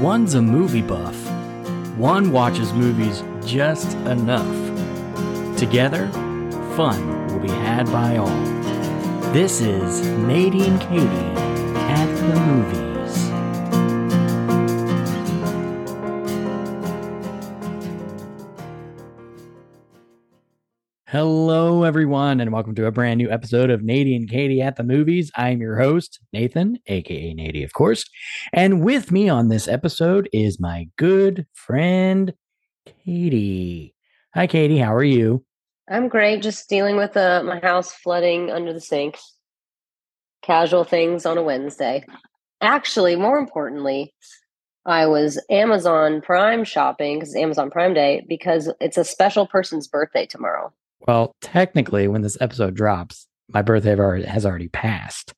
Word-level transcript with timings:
One's 0.00 0.32
a 0.32 0.40
movie 0.40 0.80
buff. 0.80 1.14
One 1.98 2.32
watches 2.32 2.72
movies 2.72 3.22
just 3.44 3.98
enough. 4.06 4.48
Together, 5.58 6.08
fun 6.74 7.26
will 7.26 7.38
be 7.38 7.50
had 7.50 7.84
by 7.92 8.16
all. 8.16 8.30
This 9.34 9.60
is 9.60 10.00
Nadine 10.20 10.78
Katy 10.78 11.04
at 11.04 12.06
the 12.16 12.40
movies. 12.40 12.89
Hello, 21.10 21.82
everyone, 21.82 22.38
and 22.38 22.52
welcome 22.52 22.76
to 22.76 22.86
a 22.86 22.92
brand 22.92 23.18
new 23.18 23.28
episode 23.32 23.68
of 23.68 23.80
Natey 23.80 24.14
and 24.14 24.30
Katy 24.30 24.62
at 24.62 24.76
the 24.76 24.84
Movies. 24.84 25.28
I'm 25.34 25.60
your 25.60 25.76
host, 25.76 26.20
Nathan, 26.32 26.78
aka 26.86 27.34
Natey, 27.34 27.64
of 27.64 27.72
course. 27.72 28.04
And 28.52 28.84
with 28.84 29.10
me 29.10 29.28
on 29.28 29.48
this 29.48 29.66
episode 29.66 30.28
is 30.32 30.60
my 30.60 30.86
good 30.96 31.48
friend, 31.52 32.32
Katy. 32.86 33.92
Hi, 34.36 34.46
Katy. 34.46 34.78
How 34.78 34.94
are 34.94 35.02
you? 35.02 35.44
I'm 35.90 36.06
great. 36.06 36.42
Just 36.42 36.68
dealing 36.68 36.96
with 36.96 37.16
uh, 37.16 37.42
my 37.42 37.58
house 37.58 37.92
flooding 37.92 38.52
under 38.52 38.72
the 38.72 38.80
sink. 38.80 39.18
Casual 40.42 40.84
things 40.84 41.26
on 41.26 41.36
a 41.36 41.42
Wednesday. 41.42 42.04
Actually, 42.60 43.16
more 43.16 43.38
importantly, 43.38 44.14
I 44.86 45.08
was 45.08 45.44
Amazon 45.50 46.20
Prime 46.20 46.62
shopping 46.62 47.18
because 47.18 47.30
it's 47.30 47.42
Amazon 47.42 47.68
Prime 47.68 47.94
Day 47.94 48.24
because 48.28 48.72
it's 48.80 48.96
a 48.96 49.02
special 49.04 49.48
person's 49.48 49.88
birthday 49.88 50.24
tomorrow. 50.24 50.72
Well, 51.06 51.34
technically, 51.40 52.08
when 52.08 52.22
this 52.22 52.36
episode 52.40 52.74
drops, 52.74 53.26
my 53.48 53.62
birthday 53.62 53.96
has 54.26 54.46
already 54.46 54.68
passed. 54.68 55.34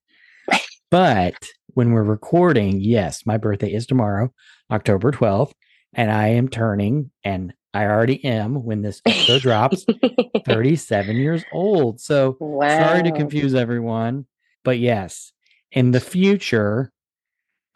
But 0.91 1.47
when 1.69 1.93
we're 1.93 2.02
recording, 2.02 2.79
yes, 2.79 3.25
my 3.25 3.38
birthday 3.38 3.73
is 3.73 3.87
tomorrow, 3.87 4.30
October 4.71 5.11
12th, 5.11 5.52
and 5.95 6.11
I 6.11 6.29
am 6.29 6.48
turning, 6.48 7.11
and 7.25 7.55
I 7.73 7.87
already 7.87 8.23
am 8.27 8.63
when 8.63 8.82
this 8.82 9.01
episode 9.07 9.41
drops, 9.41 9.87
37 10.46 11.16
years 11.16 11.45
old. 11.51 11.99
So 12.01 12.37
wow. 12.41 12.69
sorry 12.69 13.04
to 13.04 13.13
confuse 13.13 13.54
everyone. 13.54 14.26
But 14.65 14.80
yes, 14.80 15.32
in 15.71 15.93
the 15.93 16.01
future, 16.01 16.93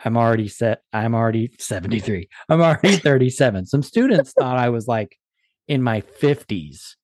I'm 0.04 0.16
already 0.16 0.48
set. 0.48 0.82
I'm 0.92 1.14
already 1.14 1.52
73. 1.58 2.28
I'm 2.48 2.60
already 2.60 2.96
37. 2.98 3.66
Some 3.66 3.82
students 3.82 4.34
thought 4.38 4.58
I 4.58 4.68
was 4.68 4.86
like 4.86 5.16
in 5.68 5.82
my 5.82 6.02
50s 6.02 6.96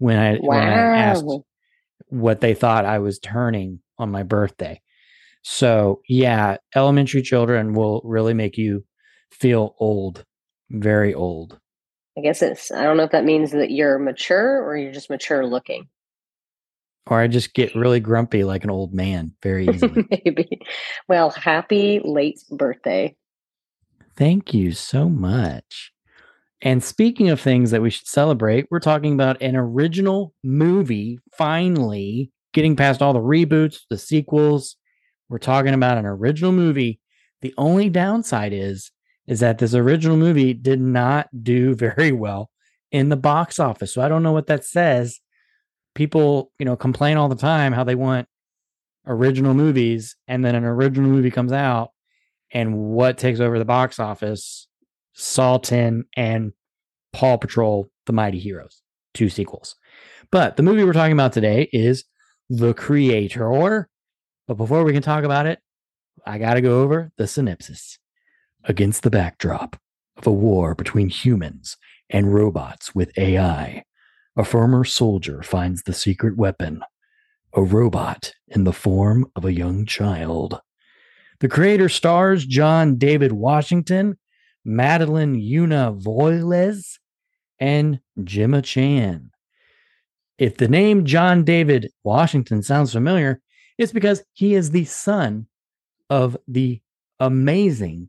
when 0.00 0.18
I 0.18 0.32
wow. 0.40 0.56
when 0.56 0.58
I 0.58 0.96
asked 0.96 1.26
what 2.08 2.40
they 2.40 2.54
thought 2.54 2.84
I 2.84 2.98
was 2.98 3.18
turning 3.20 3.80
on 3.98 4.10
my 4.10 4.24
birthday. 4.24 4.80
So 5.42 6.00
yeah, 6.08 6.56
elementary 6.74 7.22
children 7.22 7.74
will 7.74 8.00
really 8.04 8.34
make 8.34 8.56
you 8.56 8.84
feel 9.30 9.76
old, 9.78 10.24
very 10.70 11.14
old. 11.14 11.58
I 12.18 12.22
guess 12.22 12.42
it's 12.42 12.72
I 12.72 12.82
don't 12.82 12.96
know 12.96 13.04
if 13.04 13.12
that 13.12 13.24
means 13.24 13.52
that 13.52 13.70
you're 13.70 13.98
mature 13.98 14.62
or 14.64 14.76
you're 14.76 14.92
just 14.92 15.10
mature 15.10 15.46
looking. 15.46 15.88
Or 17.06 17.20
I 17.20 17.28
just 17.28 17.54
get 17.54 17.74
really 17.74 18.00
grumpy 18.00 18.44
like 18.44 18.64
an 18.64 18.70
old 18.70 18.94
man 18.94 19.34
very 19.42 19.68
easily. 19.68 20.06
Maybe. 20.10 20.60
Well, 21.08 21.30
happy 21.30 22.00
late 22.02 22.40
birthday. 22.50 23.16
Thank 24.16 24.54
you 24.54 24.72
so 24.72 25.08
much. 25.08 25.92
And 26.62 26.84
speaking 26.84 27.30
of 27.30 27.40
things 27.40 27.70
that 27.70 27.80
we 27.80 27.90
should 27.90 28.06
celebrate, 28.06 28.66
we're 28.70 28.80
talking 28.80 29.14
about 29.14 29.40
an 29.40 29.56
original 29.56 30.34
movie 30.44 31.18
finally 31.32 32.30
getting 32.52 32.76
past 32.76 33.00
all 33.00 33.12
the 33.12 33.20
reboots, 33.20 33.80
the 33.88 33.96
sequels. 33.96 34.76
We're 35.28 35.38
talking 35.38 35.72
about 35.72 35.96
an 35.96 36.06
original 36.06 36.52
movie. 36.52 37.00
The 37.40 37.54
only 37.56 37.88
downside 37.88 38.52
is 38.52 38.90
is 39.26 39.40
that 39.40 39.58
this 39.58 39.74
original 39.74 40.16
movie 40.16 40.52
did 40.52 40.80
not 40.80 41.28
do 41.42 41.74
very 41.76 42.12
well 42.12 42.50
in 42.90 43.08
the 43.08 43.16
box 43.16 43.58
office. 43.58 43.94
So 43.94 44.02
I 44.02 44.08
don't 44.08 44.22
know 44.22 44.32
what 44.32 44.48
that 44.48 44.64
says. 44.64 45.20
People, 45.94 46.52
you 46.58 46.66
know, 46.66 46.76
complain 46.76 47.16
all 47.16 47.28
the 47.28 47.36
time 47.36 47.72
how 47.72 47.84
they 47.84 47.94
want 47.94 48.28
original 49.06 49.54
movies 49.54 50.16
and 50.28 50.44
then 50.44 50.54
an 50.54 50.64
original 50.64 51.08
movie 51.10 51.30
comes 51.30 51.52
out 51.52 51.90
and 52.52 52.76
what 52.76 53.18
takes 53.18 53.40
over 53.40 53.58
the 53.58 53.64
box 53.64 53.98
office 53.98 54.68
Saw 55.12 55.58
10 55.58 56.04
and 56.16 56.52
Paw 57.12 57.36
Patrol 57.36 57.90
The 58.06 58.12
Mighty 58.12 58.38
Heroes, 58.38 58.82
two 59.14 59.28
sequels. 59.28 59.76
But 60.30 60.56
the 60.56 60.62
movie 60.62 60.84
we're 60.84 60.92
talking 60.92 61.12
about 61.12 61.32
today 61.32 61.68
is 61.72 62.04
The 62.48 62.74
Creator. 62.74 63.88
But 64.46 64.54
before 64.54 64.84
we 64.84 64.92
can 64.92 65.02
talk 65.02 65.24
about 65.24 65.46
it, 65.46 65.58
I 66.26 66.38
got 66.38 66.54
to 66.54 66.60
go 66.60 66.82
over 66.82 67.10
the 67.16 67.26
synopsis. 67.26 67.98
Against 68.64 69.02
the 69.02 69.10
backdrop 69.10 69.76
of 70.16 70.26
a 70.26 70.32
war 70.32 70.74
between 70.74 71.08
humans 71.08 71.76
and 72.10 72.34
robots 72.34 72.94
with 72.94 73.16
AI, 73.18 73.84
a 74.36 74.44
former 74.44 74.84
soldier 74.84 75.42
finds 75.42 75.82
the 75.82 75.92
secret 75.92 76.36
weapon, 76.36 76.82
a 77.54 77.62
robot 77.62 78.34
in 78.48 78.64
the 78.64 78.72
form 78.72 79.26
of 79.34 79.44
a 79.44 79.52
young 79.52 79.86
child. 79.86 80.60
The 81.40 81.48
creator 81.48 81.88
stars 81.88 82.44
John 82.44 82.96
David 82.96 83.32
Washington 83.32 84.18
Madeleine 84.64 85.36
Yuna 85.36 86.86
and 87.58 88.00
Gemma 88.24 88.62
Chan. 88.62 89.30
If 90.38 90.56
the 90.56 90.68
name 90.68 91.04
John 91.04 91.44
David 91.44 91.90
Washington 92.02 92.62
sounds 92.62 92.92
familiar, 92.92 93.40
it's 93.78 93.92
because 93.92 94.22
he 94.32 94.54
is 94.54 94.70
the 94.70 94.84
son 94.84 95.46
of 96.08 96.36
the 96.48 96.80
amazing 97.18 98.08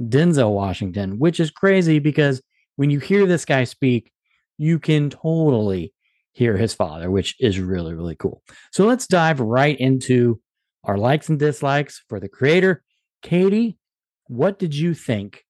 Denzel 0.00 0.52
Washington, 0.52 1.18
which 1.18 1.40
is 1.40 1.50
crazy 1.50 1.98
because 1.98 2.42
when 2.76 2.90
you 2.90 2.98
hear 2.98 3.26
this 3.26 3.44
guy 3.44 3.64
speak, 3.64 4.12
you 4.58 4.78
can 4.78 5.10
totally 5.10 5.92
hear 6.32 6.56
his 6.56 6.74
father, 6.74 7.10
which 7.10 7.36
is 7.40 7.58
really, 7.58 7.94
really 7.94 8.16
cool. 8.16 8.42
So 8.70 8.86
let's 8.86 9.06
dive 9.06 9.40
right 9.40 9.78
into 9.78 10.40
our 10.84 10.96
likes 10.96 11.28
and 11.28 11.38
dislikes 11.38 12.02
for 12.08 12.18
the 12.18 12.28
creator. 12.28 12.82
Katy, 13.22 13.78
what 14.26 14.58
did 14.58 14.74
you 14.74 14.94
think 14.94 15.44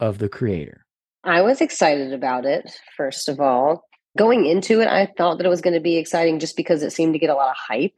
of 0.00 0.18
the 0.18 0.28
creator? 0.28 0.84
I 1.24 1.40
was 1.40 1.60
excited 1.60 2.12
about 2.12 2.44
it, 2.44 2.70
first 2.96 3.28
of 3.28 3.40
all. 3.40 3.84
Going 4.16 4.46
into 4.46 4.80
it, 4.80 4.88
I 4.88 5.06
thought 5.16 5.38
that 5.38 5.46
it 5.46 5.50
was 5.50 5.62
going 5.62 5.74
to 5.74 5.80
be 5.80 5.96
exciting 5.96 6.38
just 6.38 6.56
because 6.56 6.82
it 6.82 6.92
seemed 6.92 7.14
to 7.14 7.18
get 7.18 7.30
a 7.30 7.34
lot 7.34 7.50
of 7.50 7.56
hype. 7.56 7.96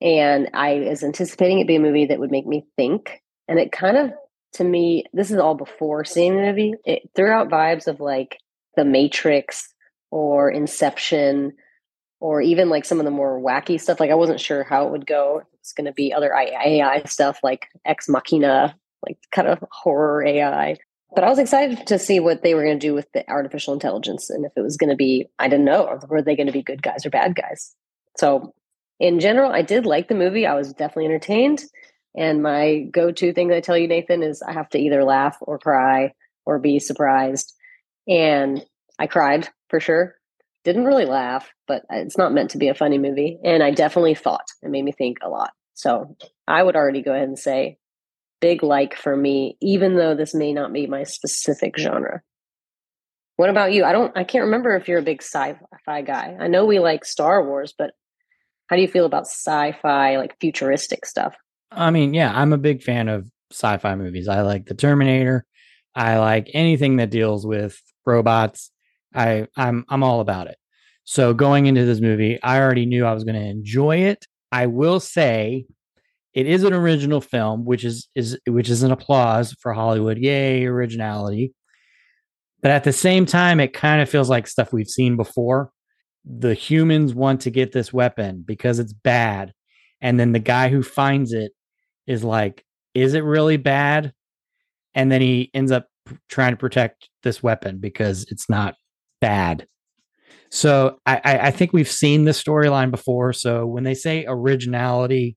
And 0.00 0.50
I 0.52 0.86
was 0.88 1.02
anticipating 1.02 1.60
it 1.60 1.66
be 1.66 1.76
a 1.76 1.80
movie 1.80 2.06
that 2.06 2.18
would 2.18 2.30
make 2.30 2.46
me 2.46 2.66
think. 2.76 3.22
And 3.48 3.58
it 3.58 3.72
kind 3.72 3.96
of, 3.96 4.12
to 4.54 4.64
me, 4.64 5.04
this 5.12 5.30
is 5.30 5.38
all 5.38 5.54
before 5.54 6.04
seeing 6.04 6.36
the 6.36 6.42
movie, 6.42 6.74
it 6.84 7.08
threw 7.14 7.30
out 7.30 7.48
vibes 7.48 7.86
of 7.86 8.00
like 8.00 8.38
The 8.76 8.84
Matrix 8.84 9.72
or 10.10 10.50
Inception 10.50 11.52
or 12.18 12.42
even 12.42 12.68
like 12.68 12.84
some 12.84 12.98
of 12.98 13.04
the 13.04 13.10
more 13.10 13.40
wacky 13.40 13.80
stuff. 13.80 14.00
Like 14.00 14.10
I 14.10 14.14
wasn't 14.14 14.40
sure 14.40 14.64
how 14.64 14.86
it 14.86 14.90
would 14.90 15.06
go. 15.06 15.42
It's 15.60 15.72
going 15.72 15.86
to 15.86 15.92
be 15.92 16.12
other 16.12 16.34
AI 16.34 17.02
stuff 17.04 17.38
like 17.42 17.68
Ex 17.84 18.08
Machina, 18.08 18.74
like 19.06 19.18
kind 19.30 19.48
of 19.48 19.64
horror 19.70 20.24
AI 20.26 20.76
but 21.14 21.24
I 21.24 21.28
was 21.28 21.38
excited 21.38 21.86
to 21.86 21.98
see 21.98 22.20
what 22.20 22.42
they 22.42 22.54
were 22.54 22.64
going 22.64 22.78
to 22.78 22.86
do 22.86 22.94
with 22.94 23.10
the 23.12 23.28
artificial 23.28 23.74
intelligence 23.74 24.30
and 24.30 24.44
if 24.44 24.52
it 24.56 24.62
was 24.62 24.76
going 24.76 24.90
to 24.90 24.96
be, 24.96 25.26
I 25.38 25.48
didn't 25.48 25.64
know, 25.64 25.98
were 26.08 26.22
they 26.22 26.36
going 26.36 26.46
to 26.46 26.52
be 26.52 26.62
good 26.62 26.82
guys 26.82 27.04
or 27.04 27.10
bad 27.10 27.34
guys? 27.34 27.74
So, 28.16 28.54
in 28.98 29.18
general, 29.18 29.50
I 29.50 29.62
did 29.62 29.86
like 29.86 30.08
the 30.08 30.14
movie. 30.14 30.46
I 30.46 30.54
was 30.54 30.74
definitely 30.74 31.06
entertained. 31.06 31.64
And 32.16 32.42
my 32.42 32.86
go 32.92 33.10
to 33.10 33.32
thing 33.32 33.48
that 33.48 33.56
I 33.56 33.60
tell 33.60 33.78
you, 33.78 33.88
Nathan, 33.88 34.22
is 34.22 34.42
I 34.42 34.52
have 34.52 34.68
to 34.70 34.78
either 34.78 35.04
laugh 35.04 35.38
or 35.40 35.58
cry 35.58 36.12
or 36.44 36.58
be 36.58 36.78
surprised. 36.78 37.54
And 38.06 38.64
I 38.98 39.06
cried 39.06 39.48
for 39.68 39.80
sure. 39.80 40.16
Didn't 40.64 40.84
really 40.84 41.06
laugh, 41.06 41.50
but 41.66 41.84
it's 41.88 42.18
not 42.18 42.34
meant 42.34 42.50
to 42.50 42.58
be 42.58 42.68
a 42.68 42.74
funny 42.74 42.98
movie. 42.98 43.38
And 43.42 43.62
I 43.62 43.70
definitely 43.70 44.14
thought 44.14 44.44
it 44.62 44.70
made 44.70 44.84
me 44.84 44.92
think 44.92 45.18
a 45.22 45.30
lot. 45.30 45.52
So 45.74 46.14
I 46.46 46.62
would 46.62 46.76
already 46.76 47.00
go 47.00 47.14
ahead 47.14 47.28
and 47.28 47.38
say 47.38 47.78
big 48.40 48.62
like 48.62 48.96
for 48.96 49.16
me, 49.16 49.56
even 49.60 49.96
though 49.96 50.14
this 50.14 50.34
may 50.34 50.52
not 50.52 50.72
be 50.72 50.86
my 50.86 51.04
specific 51.04 51.78
genre. 51.78 52.22
What 53.36 53.50
about 53.50 53.72
you? 53.72 53.84
I 53.84 53.92
don't 53.92 54.16
I 54.16 54.24
can't 54.24 54.44
remember 54.44 54.76
if 54.76 54.88
you're 54.88 54.98
a 54.98 55.02
big 55.02 55.22
sci-fi 55.22 56.02
guy. 56.02 56.36
I 56.38 56.48
know 56.48 56.66
we 56.66 56.78
like 56.78 57.04
Star 57.04 57.44
Wars, 57.44 57.74
but 57.76 57.92
how 58.68 58.76
do 58.76 58.82
you 58.82 58.88
feel 58.88 59.06
about 59.06 59.26
sci-fi 59.26 60.16
like 60.16 60.38
futuristic 60.40 61.06
stuff? 61.06 61.34
I 61.70 61.90
mean, 61.90 62.14
yeah, 62.14 62.32
I'm 62.34 62.52
a 62.52 62.58
big 62.58 62.82
fan 62.82 63.08
of 63.08 63.28
sci-fi 63.50 63.94
movies. 63.94 64.28
I 64.28 64.42
like 64.42 64.66
The 64.66 64.74
Terminator. 64.74 65.46
I 65.94 66.18
like 66.18 66.50
anything 66.52 66.96
that 66.96 67.10
deals 67.10 67.46
with 67.46 67.80
robots. 68.06 68.70
I 69.14 69.48
I'm 69.56 69.84
I'm 69.88 70.02
all 70.02 70.20
about 70.20 70.46
it. 70.46 70.56
So 71.04 71.34
going 71.34 71.66
into 71.66 71.84
this 71.84 72.00
movie, 72.00 72.40
I 72.42 72.60
already 72.60 72.86
knew 72.86 73.04
I 73.04 73.12
was 73.12 73.24
going 73.24 73.40
to 73.40 73.48
enjoy 73.48 73.96
it. 73.96 74.26
I 74.52 74.66
will 74.66 75.00
say 75.00 75.66
it 76.34 76.46
is 76.46 76.64
an 76.64 76.72
original 76.72 77.20
film, 77.20 77.64
which 77.64 77.84
is 77.84 78.08
is 78.14 78.38
which 78.48 78.68
is 78.68 78.82
an 78.82 78.92
applause 78.92 79.54
for 79.60 79.72
Hollywood. 79.72 80.18
Yay, 80.18 80.64
originality. 80.66 81.52
But 82.62 82.72
at 82.72 82.84
the 82.84 82.92
same 82.92 83.26
time, 83.26 83.58
it 83.58 83.72
kind 83.72 84.02
of 84.02 84.08
feels 84.08 84.28
like 84.28 84.46
stuff 84.46 84.72
we've 84.72 84.88
seen 84.88 85.16
before. 85.16 85.70
The 86.24 86.54
humans 86.54 87.14
want 87.14 87.40
to 87.42 87.50
get 87.50 87.72
this 87.72 87.92
weapon 87.92 88.44
because 88.46 88.78
it's 88.78 88.92
bad. 88.92 89.52
And 90.02 90.20
then 90.20 90.32
the 90.32 90.38
guy 90.38 90.68
who 90.68 90.82
finds 90.82 91.32
it 91.32 91.52
is 92.06 92.22
like, 92.22 92.64
is 92.94 93.14
it 93.14 93.24
really 93.24 93.56
bad? 93.56 94.12
and 94.94 95.10
then 95.10 95.20
he 95.20 95.50
ends 95.54 95.72
up 95.72 95.86
trying 96.28 96.52
to 96.52 96.56
protect 96.56 97.08
this 97.22 97.42
weapon 97.42 97.78
because 97.78 98.26
it's 98.30 98.48
not 98.48 98.74
bad. 99.20 99.66
So 100.50 100.98
I, 101.06 101.20
I 101.24 101.50
think 101.52 101.72
we've 101.72 101.90
seen 101.90 102.24
this 102.24 102.42
storyline 102.42 102.90
before. 102.90 103.32
So 103.32 103.66
when 103.66 103.84
they 103.84 103.94
say 103.94 104.24
originality, 104.26 105.36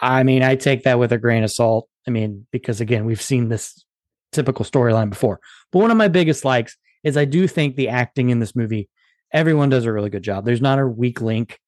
I 0.00 0.22
mean 0.22 0.42
I 0.42 0.56
take 0.56 0.84
that 0.84 0.98
with 0.98 1.12
a 1.12 1.18
grain 1.18 1.44
of 1.44 1.50
salt. 1.50 1.88
I 2.06 2.10
mean 2.10 2.46
because 2.52 2.80
again 2.80 3.04
we've 3.04 3.22
seen 3.22 3.48
this 3.48 3.84
typical 4.32 4.64
storyline 4.64 5.10
before. 5.10 5.40
But 5.72 5.80
one 5.80 5.90
of 5.90 5.96
my 5.96 6.08
biggest 6.08 6.44
likes 6.44 6.76
is 7.04 7.16
I 7.16 7.24
do 7.24 7.46
think 7.46 7.76
the 7.76 7.88
acting 7.88 8.30
in 8.30 8.40
this 8.40 8.56
movie, 8.56 8.88
everyone 9.32 9.68
does 9.68 9.84
a 9.84 9.92
really 9.92 10.10
good 10.10 10.22
job. 10.22 10.44
There's 10.44 10.60
not 10.60 10.78
a 10.78 10.86
weak 10.86 11.20
link 11.20 11.58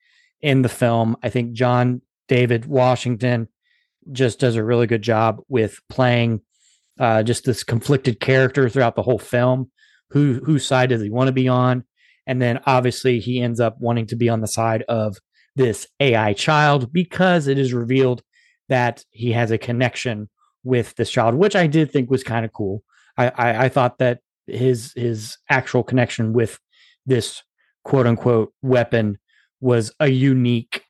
in 0.41 0.63
the 0.63 0.69
film. 0.69 1.17
I 1.23 1.31
think 1.31 1.53
John 1.53 2.03
David 2.29 2.67
Washington 2.67 3.49
just 4.13 4.41
does 4.41 4.57
a 4.57 4.65
really 4.65 4.87
good 4.87 5.03
job 5.03 5.39
with 5.49 5.79
playing 5.89 6.41
uh, 6.99 7.23
just 7.23 7.45
this 7.45 7.63
conflicted 7.65 8.21
character 8.21 8.69
throughout 8.69 8.97
the 8.97 9.03
whole 9.03 9.19
film. 9.19 9.71
Who 10.11 10.41
whose 10.45 10.67
side 10.67 10.91
does 10.91 11.03
he 11.03 11.11
want 11.11 11.29
to 11.29 11.33
be 11.33 11.49
on? 11.49 11.85
And 12.27 12.41
then 12.41 12.61
obviously 12.67 13.21
he 13.21 13.41
ends 13.41 13.61
up 13.61 13.77
wanting 13.81 14.07
to 14.07 14.17
be 14.17 14.29
on 14.29 14.41
the 14.41 14.47
side 14.47 14.83
of 14.89 15.17
this 15.57 15.87
AI 15.99 16.33
child 16.33 16.93
because 16.93 17.47
it 17.47 17.59
is 17.59 17.73
revealed 17.73 18.23
that 18.69 19.05
he 19.11 19.33
has 19.33 19.51
a 19.51 19.59
connection 19.59 20.29
with 20.63 20.95
this 20.97 21.11
child, 21.11 21.35
which 21.35 21.57
I 21.57 21.67
did 21.67 21.91
think 21.91 22.11
was 22.11 22.23
kind 22.23 22.45
of 22.45 22.53
cool. 22.53 22.83
I, 23.17 23.29
I, 23.29 23.65
I 23.65 23.69
thought 23.69 23.99
that 23.99 24.21
his 24.47 24.93
his 24.95 25.39
actual 25.49 25.83
connection 25.83 26.33
with 26.33 26.59
this 27.07 27.43
quote 27.85 28.07
unquote 28.07 28.53
weapon 28.63 29.19
was 29.61 29.93
a 30.01 30.09
unique 30.09 30.85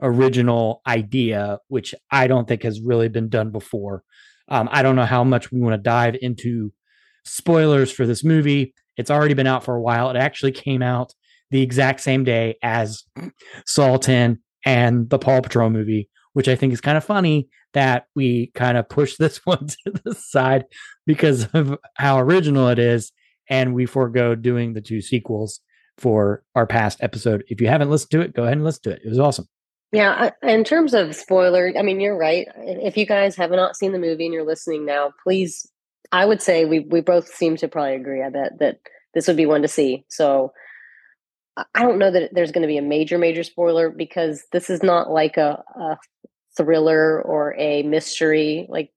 original 0.00 0.80
idea 0.86 1.58
which 1.66 1.92
i 2.12 2.28
don't 2.28 2.46
think 2.46 2.62
has 2.62 2.80
really 2.80 3.08
been 3.08 3.28
done 3.28 3.50
before. 3.50 4.04
Um, 4.48 4.68
i 4.72 4.82
don't 4.82 4.96
know 4.96 5.04
how 5.04 5.24
much 5.24 5.52
we 5.52 5.60
want 5.60 5.74
to 5.74 5.78
dive 5.78 6.16
into 6.22 6.72
spoilers 7.24 7.90
for 7.90 8.06
this 8.06 8.24
movie. 8.24 8.74
It's 8.96 9.10
already 9.10 9.34
been 9.34 9.46
out 9.46 9.64
for 9.64 9.74
a 9.74 9.80
while. 9.80 10.10
It 10.10 10.16
actually 10.16 10.52
came 10.52 10.82
out 10.82 11.14
the 11.50 11.62
exact 11.62 12.00
same 12.00 12.24
day 12.24 12.56
as 12.62 13.04
10 13.66 14.38
and 14.64 15.10
the 15.10 15.18
paw 15.18 15.40
patrol 15.40 15.70
movie 15.70 16.08
which 16.32 16.48
i 16.48 16.56
think 16.56 16.72
is 16.72 16.80
kind 16.80 16.96
of 16.96 17.04
funny 17.04 17.48
that 17.74 18.06
we 18.14 18.50
kind 18.54 18.78
of 18.78 18.88
push 18.88 19.16
this 19.16 19.38
one 19.44 19.66
to 19.66 19.92
the 20.04 20.14
side 20.14 20.64
because 21.06 21.46
of 21.54 21.76
how 21.94 22.18
original 22.18 22.68
it 22.68 22.78
is 22.78 23.12
and 23.48 23.74
we 23.74 23.86
forego 23.86 24.34
doing 24.34 24.72
the 24.72 24.80
two 24.80 25.00
sequels 25.00 25.60
for 25.96 26.42
our 26.54 26.66
past 26.66 26.98
episode 27.02 27.42
if 27.48 27.60
you 27.60 27.68
haven't 27.68 27.90
listened 27.90 28.10
to 28.10 28.20
it 28.20 28.34
go 28.34 28.42
ahead 28.42 28.54
and 28.54 28.64
listen 28.64 28.82
to 28.82 28.90
it 28.90 29.00
it 29.04 29.08
was 29.08 29.18
awesome 29.18 29.46
yeah, 29.92 30.30
uh, 30.42 30.46
in 30.46 30.64
terms 30.64 30.92
of 30.92 31.14
spoiler, 31.14 31.72
I 31.78 31.82
mean, 31.82 32.00
you're 32.00 32.16
right. 32.16 32.46
If 32.58 32.96
you 32.96 33.06
guys 33.06 33.36
have 33.36 33.50
not 33.50 33.76
seen 33.76 33.92
the 33.92 33.98
movie 33.98 34.26
and 34.26 34.34
you're 34.34 34.44
listening 34.44 34.84
now, 34.84 35.12
please, 35.22 35.66
I 36.12 36.26
would 36.26 36.42
say 36.42 36.66
we 36.66 36.80
we 36.80 37.00
both 37.00 37.28
seem 37.28 37.56
to 37.56 37.68
probably 37.68 37.94
agree. 37.94 38.22
I 38.22 38.28
bet 38.28 38.58
that 38.58 38.80
this 39.14 39.26
would 39.26 39.36
be 39.36 39.46
one 39.46 39.62
to 39.62 39.68
see. 39.68 40.04
So 40.08 40.52
I 41.74 41.82
don't 41.82 41.98
know 41.98 42.10
that 42.10 42.34
there's 42.34 42.52
going 42.52 42.62
to 42.62 42.68
be 42.68 42.78
a 42.78 42.82
major 42.82 43.18
major 43.18 43.42
spoiler 43.42 43.90
because 43.90 44.44
this 44.52 44.70
is 44.70 44.82
not 44.82 45.10
like 45.10 45.36
a, 45.36 45.62
a 45.76 45.98
thriller 46.56 47.22
or 47.22 47.54
a 47.58 47.82
mystery. 47.82 48.66
Like 48.68 48.92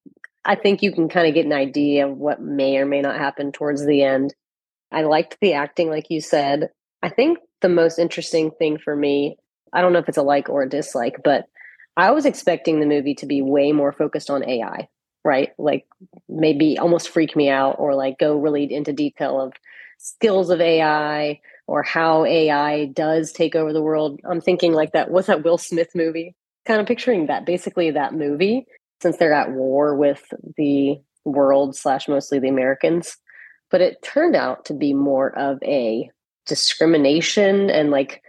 I 0.46 0.56
think 0.56 0.82
you 0.82 0.92
can 0.92 1.10
kind 1.10 1.28
of 1.28 1.34
get 1.34 1.46
an 1.46 1.54
idea 1.54 2.08
of 2.08 2.18
what 2.18 2.42
may 2.42 2.78
or 2.78 2.86
may 2.86 3.02
not 3.02 3.18
happen 3.18 3.52
towards 3.52 3.86
the 3.86 4.04
end. 4.04 4.34
I 4.92 5.04
liked 5.04 5.38
the 5.42 5.54
acting, 5.54 5.90
like 5.90 6.10
you 6.10 6.22
said. 6.22 6.70
I 7.02 7.10
think 7.10 7.40
the 7.62 7.70
most 7.70 8.00
interesting 8.00 8.52
thing 8.52 8.78
for 8.78 8.96
me 8.96 9.38
I 9.74 9.82
don't 9.82 9.94
know 9.94 10.00
if 10.00 10.10
it's 10.10 10.18
a 10.18 10.24
like 10.24 10.50
or 10.50 10.64
a 10.64 10.70
dislike, 10.70 11.22
but 11.24 11.46
I 11.98 12.12
was 12.12 12.26
expecting 12.26 12.80
the 12.80 12.86
movie 12.86 13.16
to 13.16 13.26
be 13.26 13.42
way 13.42 13.72
more 13.72 13.92
focused 13.92 14.30
on 14.30 14.48
AI, 14.48 14.88
right? 15.24 15.52
Like 15.58 15.86
maybe 16.30 16.78
almost 16.78 17.10
freak 17.10 17.36
me 17.36 17.50
out 17.50 17.76
or 17.80 17.96
like 17.96 18.18
go 18.20 18.38
really 18.38 18.72
into 18.72 18.94
detail 18.94 19.40
of 19.40 19.54
skills 19.98 20.50
of 20.50 20.62
AI 20.62 21.40
or 21.72 21.84
how 21.84 22.26
AI 22.26 22.88
does 22.88 23.32
take 23.32 23.56
over 23.56 23.72
the 23.72 23.82
world. 23.82 24.20
I'm 24.30 24.42
thinking 24.42 24.74
like 24.74 24.92
that 24.92 25.10
what's 25.10 25.28
that 25.28 25.46
Will 25.46 25.58
Smith 25.58 25.88
movie? 25.96 26.36
Kind 26.66 26.82
of 26.82 26.86
picturing 26.86 27.28
that 27.28 27.46
basically 27.46 27.92
that 27.92 28.14
movie 28.14 28.66
since 29.02 29.16
they're 29.16 29.34
at 29.34 29.54
war 29.54 29.96
with 29.96 30.22
the 30.58 31.00
world 31.24 31.78
slash 31.78 32.10
mostly 32.10 32.40
the 32.40 32.50
Americans. 32.50 33.16
But 33.70 33.80
it 33.80 34.04
turned 34.04 34.36
out 34.36 34.66
to 34.66 34.74
be 34.74 34.94
more 34.94 35.30
of 35.40 35.64
a 35.64 36.12
discrimination 36.46 37.70
and 37.70 37.90
like 37.90 38.22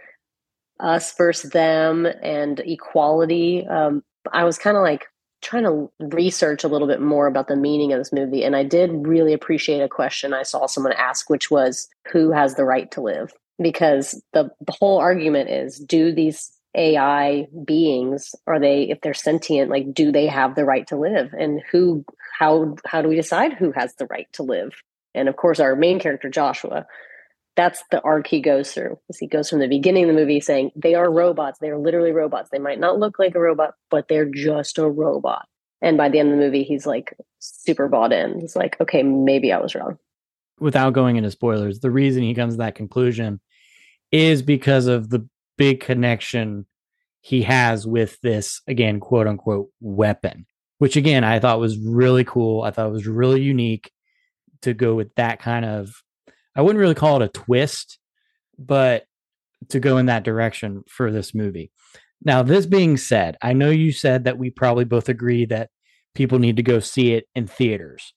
us 0.79 1.13
versus 1.17 1.51
them 1.51 2.05
and 2.05 2.61
equality. 2.61 3.67
Um, 3.67 4.05
I 4.31 4.45
was 4.45 4.57
kind 4.57 4.77
of 4.77 4.83
like 4.83 5.05
trying 5.43 5.63
to 5.63 5.91
research 5.99 6.63
a 6.63 6.67
little 6.67 6.87
bit 6.87 7.01
more 7.01 7.27
about 7.27 7.47
the 7.47 7.55
meaning 7.55 7.93
of 7.93 7.99
this 7.99 8.13
movie. 8.13 8.43
And 8.43 8.55
I 8.55 8.63
did 8.63 9.05
really 9.05 9.33
appreciate 9.33 9.81
a 9.81 9.89
question 9.89 10.33
I 10.33 10.43
saw 10.43 10.65
someone 10.65 10.93
ask, 10.93 11.29
which 11.29 11.51
was 11.51 11.87
who 12.11 12.31
has 12.31 12.55
the 12.55 12.65
right 12.65 12.89
to 12.91 13.01
live? 13.01 13.33
Because 13.61 14.21
the, 14.33 14.49
the 14.65 14.73
whole 14.79 14.97
argument 14.97 15.49
is 15.49 15.77
do 15.77 16.11
these 16.11 16.51
AI 16.75 17.47
beings, 17.65 18.33
are 18.47 18.59
they, 18.59 18.83
if 18.89 19.01
they're 19.01 19.13
sentient, 19.13 19.69
like, 19.69 19.93
do 19.93 20.11
they 20.11 20.25
have 20.25 20.55
the 20.55 20.65
right 20.65 20.87
to 20.87 20.97
live? 20.97 21.33
And 21.37 21.61
who, 21.71 22.03
how, 22.39 22.75
how 22.85 23.01
do 23.01 23.09
we 23.09 23.15
decide 23.15 23.53
who 23.53 23.71
has 23.73 23.93
the 23.95 24.07
right 24.07 24.27
to 24.33 24.43
live? 24.43 24.81
And 25.13 25.29
of 25.29 25.35
course, 25.35 25.59
our 25.59 25.75
main 25.75 25.99
character, 25.99 26.29
Joshua, 26.29 26.87
that's 27.55 27.83
the 27.91 28.01
arc 28.01 28.27
he 28.27 28.41
goes 28.41 28.71
through. 28.71 28.97
He 29.19 29.27
goes 29.27 29.49
from 29.49 29.59
the 29.59 29.67
beginning 29.67 30.03
of 30.03 30.07
the 30.07 30.19
movie 30.19 30.39
saying 30.39 30.71
they 30.75 30.95
are 30.95 31.11
robots. 31.11 31.59
They 31.59 31.69
are 31.69 31.77
literally 31.77 32.11
robots. 32.11 32.49
They 32.51 32.59
might 32.59 32.79
not 32.79 32.99
look 32.99 33.19
like 33.19 33.35
a 33.35 33.39
robot, 33.39 33.75
but 33.91 34.07
they're 34.07 34.29
just 34.29 34.77
a 34.77 34.89
robot. 34.89 35.45
And 35.81 35.97
by 35.97 36.09
the 36.09 36.19
end 36.19 36.31
of 36.31 36.37
the 36.37 36.43
movie, 36.43 36.63
he's 36.63 36.85
like 36.85 37.15
super 37.39 37.87
bought 37.87 38.13
in. 38.13 38.39
He's 38.39 38.55
like, 38.55 38.79
okay, 38.81 39.03
maybe 39.03 39.51
I 39.51 39.59
was 39.59 39.75
wrong. 39.75 39.97
Without 40.59 40.93
going 40.93 41.17
into 41.17 41.29
spoilers, 41.29 41.79
the 41.79 41.91
reason 41.91 42.23
he 42.23 42.33
comes 42.33 42.53
to 42.53 42.59
that 42.59 42.75
conclusion 42.75 43.41
is 44.11 44.41
because 44.41 44.87
of 44.87 45.09
the 45.09 45.27
big 45.57 45.79
connection 45.79 46.65
he 47.21 47.43
has 47.43 47.85
with 47.85 48.19
this, 48.21 48.61
again, 48.67 48.99
quote 48.99 49.27
unquote, 49.27 49.69
weapon, 49.79 50.45
which 50.77 50.95
again, 50.95 51.23
I 51.23 51.39
thought 51.39 51.59
was 51.59 51.77
really 51.77 52.23
cool. 52.23 52.63
I 52.63 52.71
thought 52.71 52.87
it 52.87 52.93
was 52.93 53.07
really 53.07 53.41
unique 53.41 53.91
to 54.61 54.73
go 54.73 54.95
with 54.95 55.13
that 55.15 55.39
kind 55.39 55.65
of 55.65 56.01
I 56.55 56.61
wouldn't 56.61 56.79
really 56.79 56.95
call 56.95 57.21
it 57.21 57.25
a 57.25 57.29
twist, 57.29 57.99
but 58.57 59.05
to 59.69 59.79
go 59.79 59.97
in 59.97 60.07
that 60.07 60.23
direction 60.23 60.83
for 60.87 61.11
this 61.11 61.33
movie. 61.33 61.71
Now, 62.23 62.43
this 62.43 62.65
being 62.65 62.97
said, 62.97 63.37
I 63.41 63.53
know 63.53 63.69
you 63.69 63.91
said 63.91 64.25
that 64.25 64.37
we 64.37 64.49
probably 64.49 64.85
both 64.85 65.09
agree 65.09 65.45
that 65.45 65.69
people 66.15 66.39
need 66.39 66.57
to 66.57 66.63
go 66.63 66.79
see 66.79 67.13
it 67.13 67.27
in 67.35 67.47
theaters. 67.47 68.13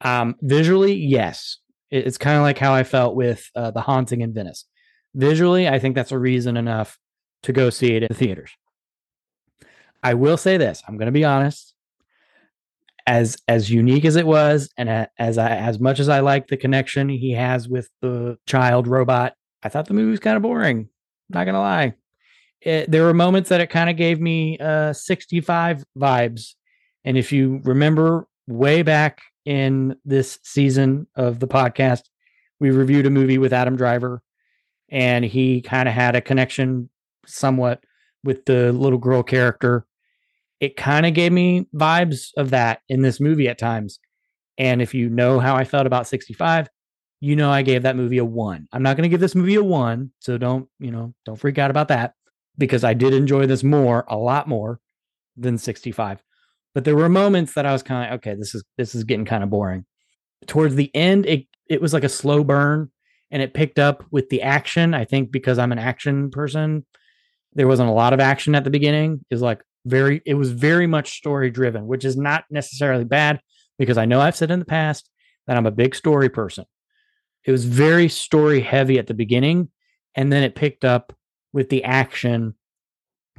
Um, 0.00 0.36
visually, 0.40 0.94
yes, 0.94 1.58
it's 1.90 2.18
kind 2.18 2.36
of 2.36 2.42
like 2.42 2.58
how 2.58 2.74
I 2.74 2.84
felt 2.84 3.16
with 3.16 3.48
uh, 3.56 3.70
The 3.70 3.80
Haunting 3.80 4.20
in 4.20 4.32
Venice. 4.32 4.64
Visually, 5.14 5.68
I 5.68 5.78
think 5.78 5.94
that's 5.94 6.12
a 6.12 6.18
reason 6.18 6.56
enough 6.56 6.98
to 7.42 7.52
go 7.52 7.70
see 7.70 7.94
it 7.94 8.02
in 8.02 8.14
theaters. 8.14 8.50
I 10.02 10.14
will 10.14 10.36
say 10.36 10.56
this: 10.56 10.82
I'm 10.86 10.96
going 10.96 11.06
to 11.06 11.12
be 11.12 11.24
honest 11.24 11.74
as 13.08 13.38
as 13.48 13.70
unique 13.70 14.04
as 14.04 14.16
it 14.16 14.26
was 14.26 14.68
and 14.76 15.08
as 15.18 15.38
I 15.38 15.56
as 15.56 15.80
much 15.80 15.98
as 15.98 16.10
I 16.10 16.20
like 16.20 16.46
the 16.46 16.58
connection 16.58 17.08
he 17.08 17.32
has 17.32 17.66
with 17.66 17.88
the 18.02 18.36
child 18.46 18.86
robot, 18.86 19.32
I 19.62 19.70
thought 19.70 19.86
the 19.86 19.94
movie 19.94 20.10
was 20.10 20.20
kind 20.20 20.36
of 20.36 20.42
boring. 20.42 20.90
Not 21.30 21.46
gonna 21.46 21.60
lie. 21.60 21.94
It, 22.60 22.90
there 22.90 23.04
were 23.04 23.14
moments 23.14 23.48
that 23.48 23.62
it 23.62 23.70
kind 23.70 23.88
of 23.88 23.96
gave 23.96 24.20
me 24.20 24.58
uh 24.58 24.92
65 24.92 25.84
vibes. 25.96 26.54
And 27.02 27.16
if 27.16 27.32
you 27.32 27.62
remember 27.64 28.28
way 28.46 28.82
back 28.82 29.22
in 29.46 29.96
this 30.04 30.38
season 30.42 31.06
of 31.16 31.40
the 31.40 31.48
podcast, 31.48 32.02
we 32.60 32.70
reviewed 32.70 33.06
a 33.06 33.10
movie 33.10 33.38
with 33.38 33.54
Adam 33.54 33.76
Driver 33.76 34.22
and 34.90 35.24
he 35.24 35.62
kind 35.62 35.88
of 35.88 35.94
had 35.94 36.14
a 36.14 36.20
connection 36.20 36.90
somewhat 37.24 37.82
with 38.22 38.44
the 38.44 38.70
little 38.70 38.98
girl 38.98 39.22
character 39.22 39.86
it 40.60 40.76
kind 40.76 41.06
of 41.06 41.14
gave 41.14 41.32
me 41.32 41.66
vibes 41.74 42.30
of 42.36 42.50
that 42.50 42.80
in 42.88 43.02
this 43.02 43.20
movie 43.20 43.48
at 43.48 43.58
times. 43.58 43.98
And 44.56 44.82
if 44.82 44.92
you 44.94 45.08
know 45.08 45.38
how 45.38 45.54
I 45.54 45.64
felt 45.64 45.86
about 45.86 46.08
65, 46.08 46.68
you 47.20 47.36
know 47.36 47.50
I 47.50 47.62
gave 47.62 47.82
that 47.82 47.96
movie 47.96 48.18
a 48.18 48.24
1. 48.24 48.68
I'm 48.72 48.82
not 48.82 48.96
going 48.96 49.04
to 49.04 49.08
give 49.08 49.20
this 49.20 49.34
movie 49.34 49.54
a 49.54 49.62
1, 49.62 50.10
so 50.18 50.38
don't, 50.38 50.68
you 50.78 50.90
know, 50.90 51.14
don't 51.24 51.38
freak 51.38 51.58
out 51.58 51.70
about 51.70 51.88
that 51.88 52.14
because 52.56 52.84
I 52.84 52.94
did 52.94 53.14
enjoy 53.14 53.46
this 53.46 53.62
more, 53.62 54.04
a 54.08 54.16
lot 54.16 54.48
more 54.48 54.80
than 55.36 55.58
65. 55.58 56.22
But 56.74 56.84
there 56.84 56.96
were 56.96 57.08
moments 57.08 57.54
that 57.54 57.66
I 57.66 57.72
was 57.72 57.82
kind 57.82 58.10
of 58.10 58.18
okay, 58.18 58.34
this 58.34 58.54
is 58.54 58.64
this 58.76 58.94
is 58.94 59.04
getting 59.04 59.24
kind 59.24 59.42
of 59.42 59.50
boring. 59.50 59.84
Towards 60.46 60.74
the 60.74 60.94
end 60.94 61.26
it 61.26 61.46
it 61.68 61.80
was 61.80 61.92
like 61.92 62.04
a 62.04 62.08
slow 62.08 62.44
burn 62.44 62.90
and 63.30 63.42
it 63.42 63.54
picked 63.54 63.78
up 63.78 64.04
with 64.10 64.28
the 64.28 64.42
action. 64.42 64.94
I 64.94 65.04
think 65.04 65.30
because 65.30 65.58
I'm 65.58 65.72
an 65.72 65.78
action 65.78 66.30
person, 66.30 66.84
there 67.54 67.68
wasn't 67.68 67.88
a 67.88 67.94
lot 67.94 68.12
of 68.12 68.20
action 68.20 68.54
at 68.54 68.64
the 68.64 68.70
beginning. 68.70 69.24
Is 69.30 69.42
like 69.42 69.62
very 69.84 70.20
it 70.26 70.34
was 70.34 70.50
very 70.50 70.86
much 70.86 71.16
story 71.16 71.50
driven 71.50 71.86
which 71.86 72.04
is 72.04 72.16
not 72.16 72.44
necessarily 72.50 73.04
bad 73.04 73.40
because 73.78 73.98
i 73.98 74.04
know 74.04 74.20
i've 74.20 74.36
said 74.36 74.50
in 74.50 74.58
the 74.58 74.64
past 74.64 75.08
that 75.46 75.56
i'm 75.56 75.66
a 75.66 75.70
big 75.70 75.94
story 75.94 76.28
person 76.28 76.64
it 77.44 77.52
was 77.52 77.64
very 77.64 78.08
story 78.08 78.60
heavy 78.60 78.98
at 78.98 79.06
the 79.06 79.14
beginning 79.14 79.68
and 80.14 80.32
then 80.32 80.42
it 80.42 80.54
picked 80.54 80.84
up 80.84 81.14
with 81.52 81.68
the 81.70 81.84
action 81.84 82.54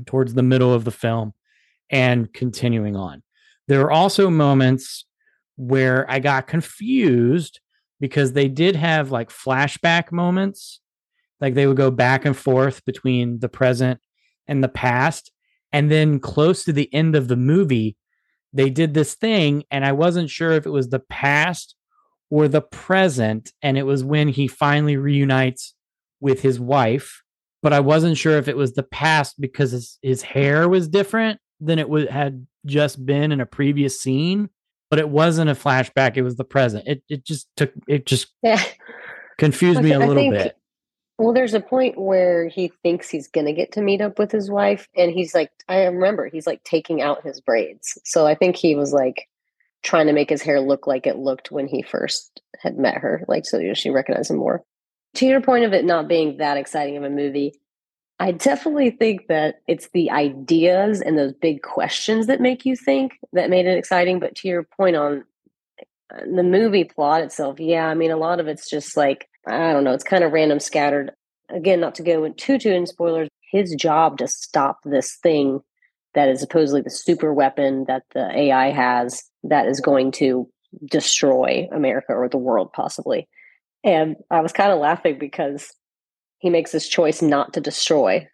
towards 0.05 0.34
the 0.34 0.43
middle 0.43 0.74
of 0.74 0.86
the 0.86 0.91
film 0.91 1.34
and 1.89 2.34
continuing 2.34 2.96
on 2.96 3.22
there 3.69 3.81
are 3.81 3.91
also 3.91 4.31
moments 4.31 5.05
where 5.60 6.10
I 6.10 6.19
got 6.19 6.48
confused 6.48 7.60
because 8.00 8.34
they 8.34 8.48
did 8.48 8.75
have 8.75 9.12
like 9.12 9.29
flashback 9.29 10.12
moments. 10.12 10.79
Like 11.39 11.53
they 11.53 11.67
would 11.67 11.77
go 11.77 11.91
back 11.91 12.25
and 12.25 12.36
forth 12.36 12.84
between 12.84 13.39
the 13.39 13.48
present 13.48 14.00
and 14.48 14.63
the 14.63 14.69
past. 14.69 15.31
And 15.71 15.91
then 15.91 16.19
close 16.19 16.63
to 16.63 16.73
the 16.73 16.91
end 16.93 17.15
of 17.15 17.27
the 17.27 17.35
movie, 17.35 17.95
they 18.53 18.69
did 18.69 18.93
this 18.93 19.13
thing, 19.13 19.63
and 19.69 19.85
I 19.85 19.91
wasn't 19.91 20.29
sure 20.29 20.51
if 20.51 20.65
it 20.65 20.71
was 20.71 20.89
the 20.89 20.99
past 20.99 21.75
or 22.31 22.47
the 22.47 22.61
present. 22.61 23.51
And 23.61 23.77
it 23.77 23.83
was 23.83 24.03
when 24.03 24.29
he 24.29 24.47
finally 24.47 24.97
reunites 24.97 25.75
with 26.19 26.41
his 26.41 26.59
wife, 26.59 27.21
but 27.61 27.73
I 27.73 27.79
wasn't 27.79 28.17
sure 28.17 28.38
if 28.38 28.47
it 28.47 28.57
was 28.57 28.73
the 28.73 28.83
past 28.83 29.39
because 29.39 29.71
his, 29.71 29.99
his 30.01 30.21
hair 30.23 30.67
was 30.67 30.88
different 30.88 31.39
than 31.59 31.77
it 31.77 31.89
would 31.89 32.09
had 32.09 32.47
just 32.65 33.05
been 33.05 33.31
in 33.31 33.39
a 33.41 33.45
previous 33.45 33.99
scene. 34.01 34.49
But 34.89 34.99
it 34.99 35.09
wasn't 35.09 35.51
a 35.51 35.53
flashback; 35.53 36.17
it 36.17 36.23
was 36.23 36.35
the 36.35 36.43
present. 36.43 36.88
It 36.88 37.03
it 37.09 37.23
just 37.23 37.47
took 37.55 37.71
it 37.88 38.07
just 38.07 38.29
Yeah. 38.41 38.61
confused 39.38 39.83
me 39.83 39.91
a 39.91 39.99
little 39.99 40.31
bit. 40.31 40.55
Well, 41.19 41.33
there's 41.33 41.53
a 41.53 41.59
point 41.59 41.99
where 41.99 42.47
he 42.47 42.71
thinks 42.81 43.09
he's 43.09 43.27
going 43.27 43.45
to 43.45 43.53
get 43.53 43.73
to 43.73 43.81
meet 43.81 43.99
up 43.99 44.17
with 44.17 44.31
his 44.31 44.49
wife. 44.49 44.88
And 44.95 45.11
he's 45.11 45.35
like, 45.35 45.51
I 45.67 45.83
remember 45.83 46.27
he's 46.27 46.47
like 46.47 46.63
taking 46.63 47.01
out 47.01 47.25
his 47.25 47.41
braids. 47.41 47.99
So 48.05 48.25
I 48.25 48.35
think 48.35 48.55
he 48.55 48.73
was 48.73 48.93
like 48.93 49.27
trying 49.83 50.07
to 50.07 50.13
make 50.13 50.29
his 50.29 50.41
hair 50.41 50.61
look 50.61 50.88
like 50.88 51.05
it 51.05 51.17
looked 51.17 51.51
when 51.51 51.67
he 51.67 51.81
first 51.81 52.41
had 52.61 52.77
met 52.77 52.95
her, 52.95 53.25
like 53.27 53.45
so 53.45 53.73
she 53.73 53.89
recognized 53.89 54.31
him 54.31 54.38
more. 54.38 54.63
To 55.15 55.25
your 55.25 55.41
point 55.41 55.65
of 55.65 55.73
it 55.73 55.83
not 55.83 56.07
being 56.07 56.38
that 56.38 56.55
exciting 56.55 56.95
of 56.95 57.03
a 57.03 57.09
movie, 57.09 57.53
I 58.17 58.31
definitely 58.31 58.91
think 58.91 59.27
that 59.27 59.61
it's 59.67 59.89
the 59.93 60.11
ideas 60.11 61.01
and 61.01 61.17
those 61.17 61.33
big 61.33 61.61
questions 61.61 62.27
that 62.27 62.39
make 62.39 62.65
you 62.65 62.77
think 62.77 63.19
that 63.33 63.49
made 63.49 63.65
it 63.65 63.77
exciting. 63.77 64.19
But 64.19 64.35
to 64.35 64.47
your 64.47 64.63
point 64.63 64.95
on 64.95 65.25
uh, 66.13 66.21
the 66.33 66.43
movie 66.43 66.85
plot 66.85 67.23
itself, 67.23 67.59
yeah, 67.59 67.88
I 67.88 67.93
mean, 67.93 68.11
a 68.11 68.17
lot 68.17 68.39
of 68.39 68.47
it's 68.47 68.69
just 68.69 68.95
like, 68.95 69.29
I 69.50 69.74
don't 69.74 69.84
know, 69.84 69.94
it's 69.94 70.03
kind 70.03 70.24
of 70.24 70.32
random 70.32 70.60
scattered. 70.60 71.12
Again, 71.50 71.79
not 71.79 71.96
to 71.96 72.03
go 72.03 72.24
in 72.24 72.36
too 72.36 72.60
too 72.60 72.72
in 72.72 72.86
spoilers, 72.86 73.29
his 73.51 73.74
job 73.75 74.18
to 74.20 74.27
stop 74.27 74.79
this 74.86 75.18
thing 75.24 75.62
that 76.13 76.29
is 76.29 76.39
supposedly 76.39 76.82
the 76.82 76.89
super 76.89 77.34
weapon 77.34 77.86
that 77.88 78.03
the 78.13 78.29
AI 78.38 78.72
has 78.72 79.24
that 79.44 79.68
is 79.68 79.79
going 79.79 80.12
to 80.12 80.50
destroy 80.89 81.68
America 81.72 82.13
or 82.13 82.29
the 82.29 82.38
world 82.38 82.72
possibly. 82.74 83.27
And 83.84 84.15
I 84.29 84.41
was 84.41 84.51
kind 84.51 84.72
of 84.72 84.79
laughing 84.79 85.18
because 85.20 85.72
he 86.39 86.50
makes 86.50 86.72
this 86.72 86.88
choice 86.88 87.22
not 87.22 87.53
to 87.53 87.62
destroy 87.62 88.27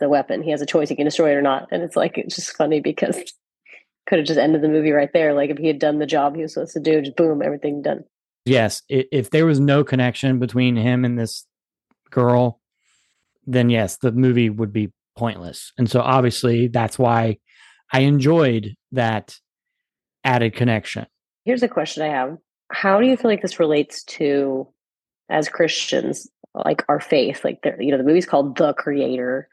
the 0.00 0.08
weapon. 0.08 0.42
He 0.42 0.50
has 0.50 0.62
a 0.62 0.66
choice 0.66 0.88
he 0.88 0.96
can 0.96 1.04
destroy 1.04 1.32
it 1.32 1.36
or 1.36 1.42
not. 1.42 1.68
And 1.70 1.82
it's 1.82 1.96
like 1.96 2.18
it's 2.18 2.36
just 2.36 2.56
funny 2.56 2.80
because 2.80 3.16
could 4.06 4.18
have 4.18 4.26
just 4.26 4.38
ended 4.38 4.62
the 4.62 4.68
movie 4.68 4.92
right 4.92 5.12
there. 5.12 5.34
Like 5.34 5.50
if 5.50 5.58
he 5.58 5.66
had 5.66 5.78
done 5.78 5.98
the 5.98 6.06
job 6.06 6.36
he 6.36 6.42
was 6.42 6.54
supposed 6.54 6.74
to 6.74 6.80
do, 6.80 7.02
just 7.02 7.16
boom, 7.16 7.42
everything 7.42 7.82
done. 7.82 8.04
Yes, 8.44 8.82
i- 8.90 9.06
if 9.10 9.30
there 9.30 9.46
was 9.46 9.60
no 9.60 9.84
connection 9.84 10.38
between 10.38 10.76
him 10.76 11.04
and 11.04 11.18
this 11.18 11.46
girl, 12.10 12.60
then 13.46 13.70
yes, 13.70 13.96
the 13.98 14.12
movie 14.12 14.50
would 14.50 14.72
be 14.72 14.92
pointless. 15.16 15.72
And 15.78 15.90
so 15.90 16.00
obviously 16.00 16.68
that's 16.68 16.98
why 16.98 17.38
I 17.92 18.00
enjoyed 18.00 18.74
that 18.92 19.36
added 20.24 20.54
connection. 20.54 21.06
Here's 21.44 21.62
a 21.62 21.68
question 21.68 22.02
I 22.02 22.08
have. 22.08 22.38
How 22.72 23.00
do 23.00 23.06
you 23.06 23.16
feel 23.16 23.30
like 23.30 23.42
this 23.42 23.60
relates 23.60 24.02
to 24.04 24.66
as 25.28 25.48
Christians, 25.48 26.28
like 26.54 26.84
our 26.88 27.00
faith? 27.00 27.44
Like 27.44 27.60
you 27.78 27.90
know, 27.92 27.98
the 27.98 28.04
movie's 28.04 28.26
called 28.26 28.56
The 28.56 28.72
Creator. 28.74 29.48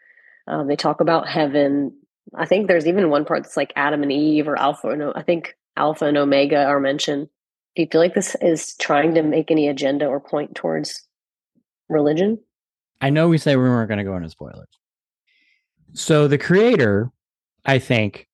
Um, 0.47 0.67
they 0.67 0.75
talk 0.75 1.01
about 1.01 1.27
heaven. 1.27 1.93
I 2.35 2.45
think 2.45 2.67
there's 2.67 2.87
even 2.87 3.09
one 3.09 3.25
part 3.25 3.43
that's 3.43 3.57
like 3.57 3.73
Adam 3.75 4.03
and 4.03 4.11
Eve 4.11 4.47
or 4.47 4.57
Alpha 4.57 4.89
and 4.89 5.01
O- 5.03 5.13
I 5.15 5.21
think 5.23 5.55
Alpha 5.77 6.05
and 6.05 6.17
Omega 6.17 6.63
are 6.65 6.79
mentioned. 6.79 7.27
Do 7.75 7.81
you 7.81 7.87
feel 7.89 8.01
like 8.01 8.15
this 8.15 8.35
is 8.41 8.75
trying 8.75 9.15
to 9.15 9.21
make 9.21 9.49
any 9.49 9.67
agenda 9.67 10.05
or 10.05 10.19
point 10.19 10.55
towards 10.55 11.07
religion? 11.87 12.39
I 12.99 13.09
know 13.09 13.29
we 13.29 13.37
say 13.37 13.55
we 13.55 13.63
weren't 13.63 13.87
going 13.87 13.97
to 13.97 14.03
go 14.03 14.15
into 14.15 14.29
spoilers. 14.29 14.67
So 15.93 16.27
the 16.27 16.37
creator, 16.37 17.11
I 17.65 17.79
think, 17.79 18.27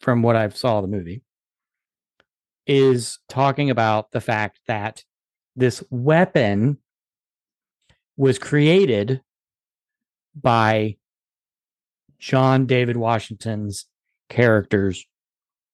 from 0.00 0.22
what 0.22 0.36
I've 0.36 0.56
saw 0.56 0.80
the 0.80 0.86
movie, 0.86 1.22
is 2.66 3.18
talking 3.28 3.70
about 3.70 4.10
the 4.12 4.20
fact 4.20 4.60
that 4.66 5.04
this 5.56 5.82
weapon 5.90 6.78
was 8.16 8.38
created 8.38 9.22
by 10.34 10.96
John 12.18 12.66
David 12.66 12.96
Washington's 12.96 13.86
character's 14.28 15.04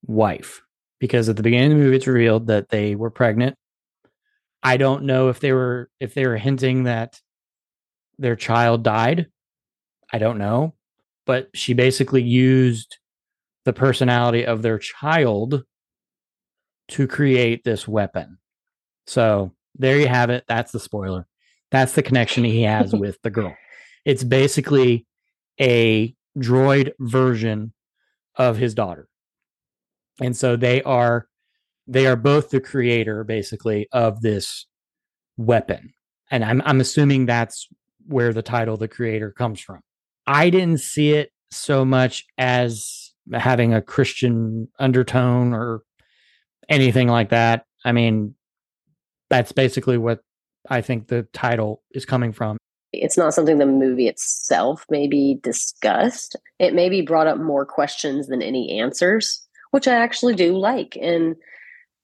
wife. 0.05 0.63
Because 1.01 1.29
at 1.29 1.37
the 1.37 1.43
beginning 1.43 1.73
of 1.73 1.79
the 1.79 1.85
movie, 1.85 1.97
it's 1.97 2.07
revealed 2.07 2.47
that 2.47 2.69
they 2.69 2.95
were 2.95 3.11
pregnant. 3.11 3.57
I 4.63 4.77
don't 4.77 5.05
know 5.05 5.31
if 5.31 5.41
they 5.41 5.53
were 5.53 5.91
if 5.99 6.15
they 6.15 6.27
were 6.27 6.37
hinting 6.37 6.85
that 6.85 7.21
their 8.19 8.37
child 8.37 8.85
died. 8.85 9.27
I 10.13 10.19
don't 10.19 10.39
know. 10.39 10.75
But 11.27 11.49
she 11.55 11.73
basically 11.73 12.23
used 12.23 12.99
the 13.65 13.73
personality 13.73 14.45
of 14.45 14.63
their 14.63 14.79
child 14.79 15.65
to 16.89 17.07
create 17.07 17.65
this 17.65 17.89
weapon. 17.89 18.39
So 19.07 19.53
there 19.77 19.99
you 19.99 20.09
have 20.09 20.31
it. 20.31 20.45
That's 20.49 20.73
the 20.73 20.81
spoiler. 20.81 21.27
That's 21.71 21.93
the 21.93 22.03
connection 22.03 22.45
he 22.45 22.63
has 22.63 22.93
with 22.93 23.19
the 23.23 23.31
girl. 23.31 23.55
It's 24.05 24.25
basically 24.25 25.07
a 25.61 26.15
droid 26.37 26.93
version 26.99 27.73
of 28.37 28.57
his 28.57 28.75
daughter. 28.75 29.09
And 30.21 30.37
so 30.37 30.57
they 30.57 30.83
are 30.83 31.27
they 31.87 32.07
are 32.07 32.17
both 32.17 32.51
the 32.51 32.61
creator 32.61 33.25
basically 33.25 33.89
of 33.93 34.21
this 34.21 34.67
weapon. 35.37 35.93
And 36.31 36.45
I'm 36.45 36.63
I'm 36.65 36.81
assuming 36.81 37.27
that's 37.27 37.69
where 38.07 38.33
the 38.33 38.43
title 38.43 38.77
the 38.77 38.89
creator 38.89 39.33
comes 39.33 39.61
from. 39.61 39.81
I 40.27 40.51
didn't 40.51 40.81
see 40.81 41.13
it 41.13 41.33
so 41.51 41.85
much 41.85 42.25
as 42.39 43.13
having 43.33 43.75
a 43.75 43.83
Christian 43.83 44.69
undertone 44.79 45.53
or 45.53 45.83
anything 46.69 47.09
like 47.09 47.31
that. 47.31 47.65
I 47.85 47.93
mean, 47.93 48.35
that's 49.29 49.53
basically 49.53 49.99
what 49.99 50.21
I 50.69 50.81
think 50.81 51.09
the 51.09 51.23
title 51.33 51.83
is 51.93 52.05
coming 52.05 52.33
from. 52.33 52.59
it's 52.93 53.17
not 53.17 53.33
something 53.33 53.59
the 53.59 53.67
movie 53.67 54.09
itself 54.09 54.85
maybe 54.91 55.39
discussed. 55.43 56.37
It 56.59 56.75
maybe 56.75 57.03
brought 57.03 57.29
up 57.29 57.39
more 57.39 57.65
questions 57.65 58.27
than 58.27 58.43
any 58.43 58.79
answers, 58.81 59.47
which 59.71 59.89
I 59.89 59.95
actually 59.95 60.35
do 60.35 60.57
like. 60.57 60.97
And 61.01 61.37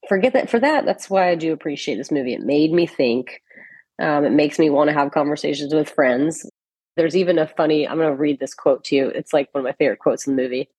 forget 0.07 0.33
that 0.33 0.49
for 0.49 0.59
that, 0.59 0.85
that's 0.85 1.09
why 1.09 1.29
I 1.29 1.35
do 1.35 1.53
appreciate 1.53 1.95
this 1.95 2.11
movie. 2.11 2.33
It 2.33 2.41
made 2.41 2.71
me 2.71 2.85
think. 2.85 3.41
Um, 3.99 4.25
it 4.25 4.31
makes 4.31 4.59
me 4.59 4.69
want 4.69 4.89
to 4.89 4.93
have 4.93 5.11
conversations 5.11 5.73
with 5.73 5.89
friends. 5.89 6.49
There's 6.95 7.15
even 7.15 7.39
a 7.39 7.47
funny, 7.47 7.87
I'm 7.87 7.97
going 7.97 8.09
to 8.09 8.15
read 8.15 8.39
this 8.39 8.53
quote 8.53 8.83
to 8.85 8.95
you. 8.95 9.07
It's 9.07 9.33
like 9.33 9.49
one 9.51 9.61
of 9.61 9.65
my 9.65 9.73
favorite 9.73 9.99
quotes 9.99 10.27
in 10.27 10.35
the 10.35 10.41
movie. 10.41 10.69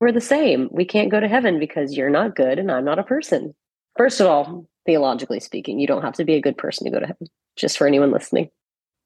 We're 0.00 0.12
the 0.12 0.20
same. 0.20 0.68
We 0.70 0.84
can't 0.84 1.10
go 1.10 1.20
to 1.20 1.28
heaven 1.28 1.58
because 1.58 1.94
you're 1.94 2.10
not 2.10 2.36
good 2.36 2.58
and 2.58 2.70
I'm 2.70 2.84
not 2.84 2.98
a 2.98 3.02
person. 3.02 3.54
First 3.96 4.20
of 4.20 4.26
all, 4.26 4.68
theologically 4.84 5.40
speaking, 5.40 5.78
you 5.78 5.86
don't 5.86 6.02
have 6.02 6.14
to 6.14 6.24
be 6.24 6.34
a 6.34 6.40
good 6.40 6.58
person 6.58 6.84
to 6.84 6.90
go 6.90 7.00
to 7.00 7.06
heaven, 7.06 7.28
just 7.56 7.78
for 7.78 7.86
anyone 7.86 8.10
listening. 8.10 8.50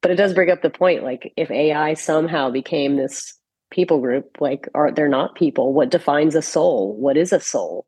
But 0.01 0.11
it 0.11 0.15
does 0.15 0.33
bring 0.33 0.49
up 0.49 0.61
the 0.61 0.69
point 0.69 1.03
like, 1.03 1.33
if 1.37 1.49
AI 1.49 1.93
somehow 1.93 2.49
became 2.49 2.97
this 2.97 3.33
people 3.71 3.99
group, 3.99 4.37
like, 4.39 4.67
are 4.75 4.91
they're 4.91 5.07
not 5.07 5.35
people? 5.35 5.73
What 5.73 5.89
defines 5.89 6.35
a 6.35 6.41
soul? 6.41 6.95
What 6.97 7.17
is 7.17 7.33
a 7.33 7.39
soul? 7.39 7.85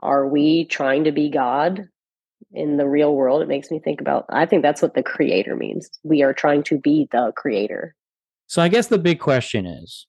Are 0.00 0.26
we 0.28 0.66
trying 0.66 1.04
to 1.04 1.12
be 1.12 1.30
God 1.30 1.88
in 2.52 2.76
the 2.76 2.88
real 2.88 3.14
world? 3.14 3.40
It 3.40 3.48
makes 3.48 3.70
me 3.70 3.78
think 3.78 4.00
about, 4.00 4.26
I 4.28 4.44
think 4.46 4.62
that's 4.62 4.82
what 4.82 4.94
the 4.94 5.02
creator 5.02 5.56
means. 5.56 5.88
We 6.02 6.22
are 6.22 6.34
trying 6.34 6.64
to 6.64 6.78
be 6.78 7.08
the 7.12 7.32
creator. 7.36 7.94
So 8.48 8.60
I 8.60 8.68
guess 8.68 8.88
the 8.88 8.98
big 8.98 9.20
question 9.20 9.64
is 9.64 10.06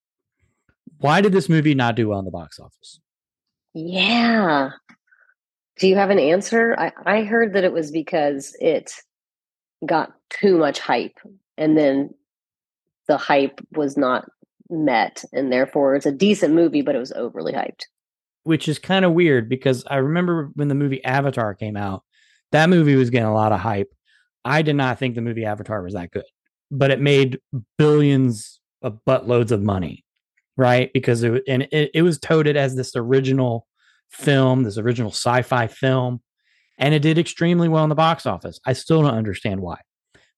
why 0.97 1.21
did 1.21 1.31
this 1.31 1.49
movie 1.49 1.75
not 1.75 1.95
do 1.95 2.09
well 2.09 2.19
in 2.19 2.25
the 2.25 2.31
box 2.31 2.59
office? 2.59 2.99
Yeah. 3.73 4.71
Do 5.79 5.87
you 5.87 5.95
have 5.95 6.09
an 6.09 6.19
answer? 6.19 6.75
I, 6.77 6.91
I 7.05 7.23
heard 7.23 7.53
that 7.53 7.63
it 7.63 7.73
was 7.73 7.91
because 7.91 8.55
it 8.59 8.91
got 9.85 10.13
too 10.29 10.57
much 10.57 10.79
hype 10.79 11.17
and 11.57 11.77
then 11.77 12.13
the 13.07 13.17
hype 13.17 13.59
was 13.75 13.97
not 13.97 14.29
met 14.73 15.23
and 15.31 15.51
therefore 15.51 15.95
it's 15.95 16.05
a 16.05 16.11
decent 16.11 16.53
movie, 16.53 16.81
but 16.81 16.95
it 16.95 16.99
was 16.99 17.11
overly 17.13 17.53
hyped. 17.53 17.85
Which 18.43 18.67
is 18.67 18.79
kind 18.79 19.05
of 19.05 19.13
weird 19.13 19.47
because 19.47 19.83
I 19.87 19.97
remember 19.97 20.51
when 20.55 20.67
the 20.67 20.75
movie 20.75 21.03
Avatar 21.03 21.53
came 21.53 21.77
out, 21.77 22.03
that 22.51 22.69
movie 22.69 22.95
was 22.95 23.09
getting 23.09 23.27
a 23.27 23.33
lot 23.33 23.51
of 23.51 23.59
hype. 23.59 23.93
I 24.43 24.61
did 24.61 24.75
not 24.75 24.99
think 24.99 25.15
the 25.15 25.21
movie 25.21 25.45
Avatar 25.45 25.81
was 25.81 25.93
that 25.93 26.11
good, 26.11 26.25
but 26.69 26.91
it 26.91 26.99
made 26.99 27.39
billions 27.77 28.59
of 28.81 28.99
buttloads 29.07 29.51
of 29.51 29.61
money, 29.61 30.03
right? 30.57 30.91
Because 30.93 31.23
it 31.23 31.43
and 31.47 31.63
it, 31.71 31.91
it 31.93 32.01
was 32.01 32.19
touted 32.19 32.57
as 32.57 32.75
this 32.75 32.95
original 32.95 33.65
film, 34.11 34.63
this 34.63 34.77
original 34.77 35.11
sci-fi 35.11 35.67
film, 35.67 36.21
and 36.77 36.93
it 36.93 37.01
did 37.01 37.17
extremely 37.17 37.69
well 37.69 37.83
in 37.83 37.89
the 37.89 37.95
box 37.95 38.25
office. 38.25 38.59
I 38.65 38.73
still 38.73 39.01
don't 39.01 39.15
understand 39.15 39.61
why. 39.61 39.79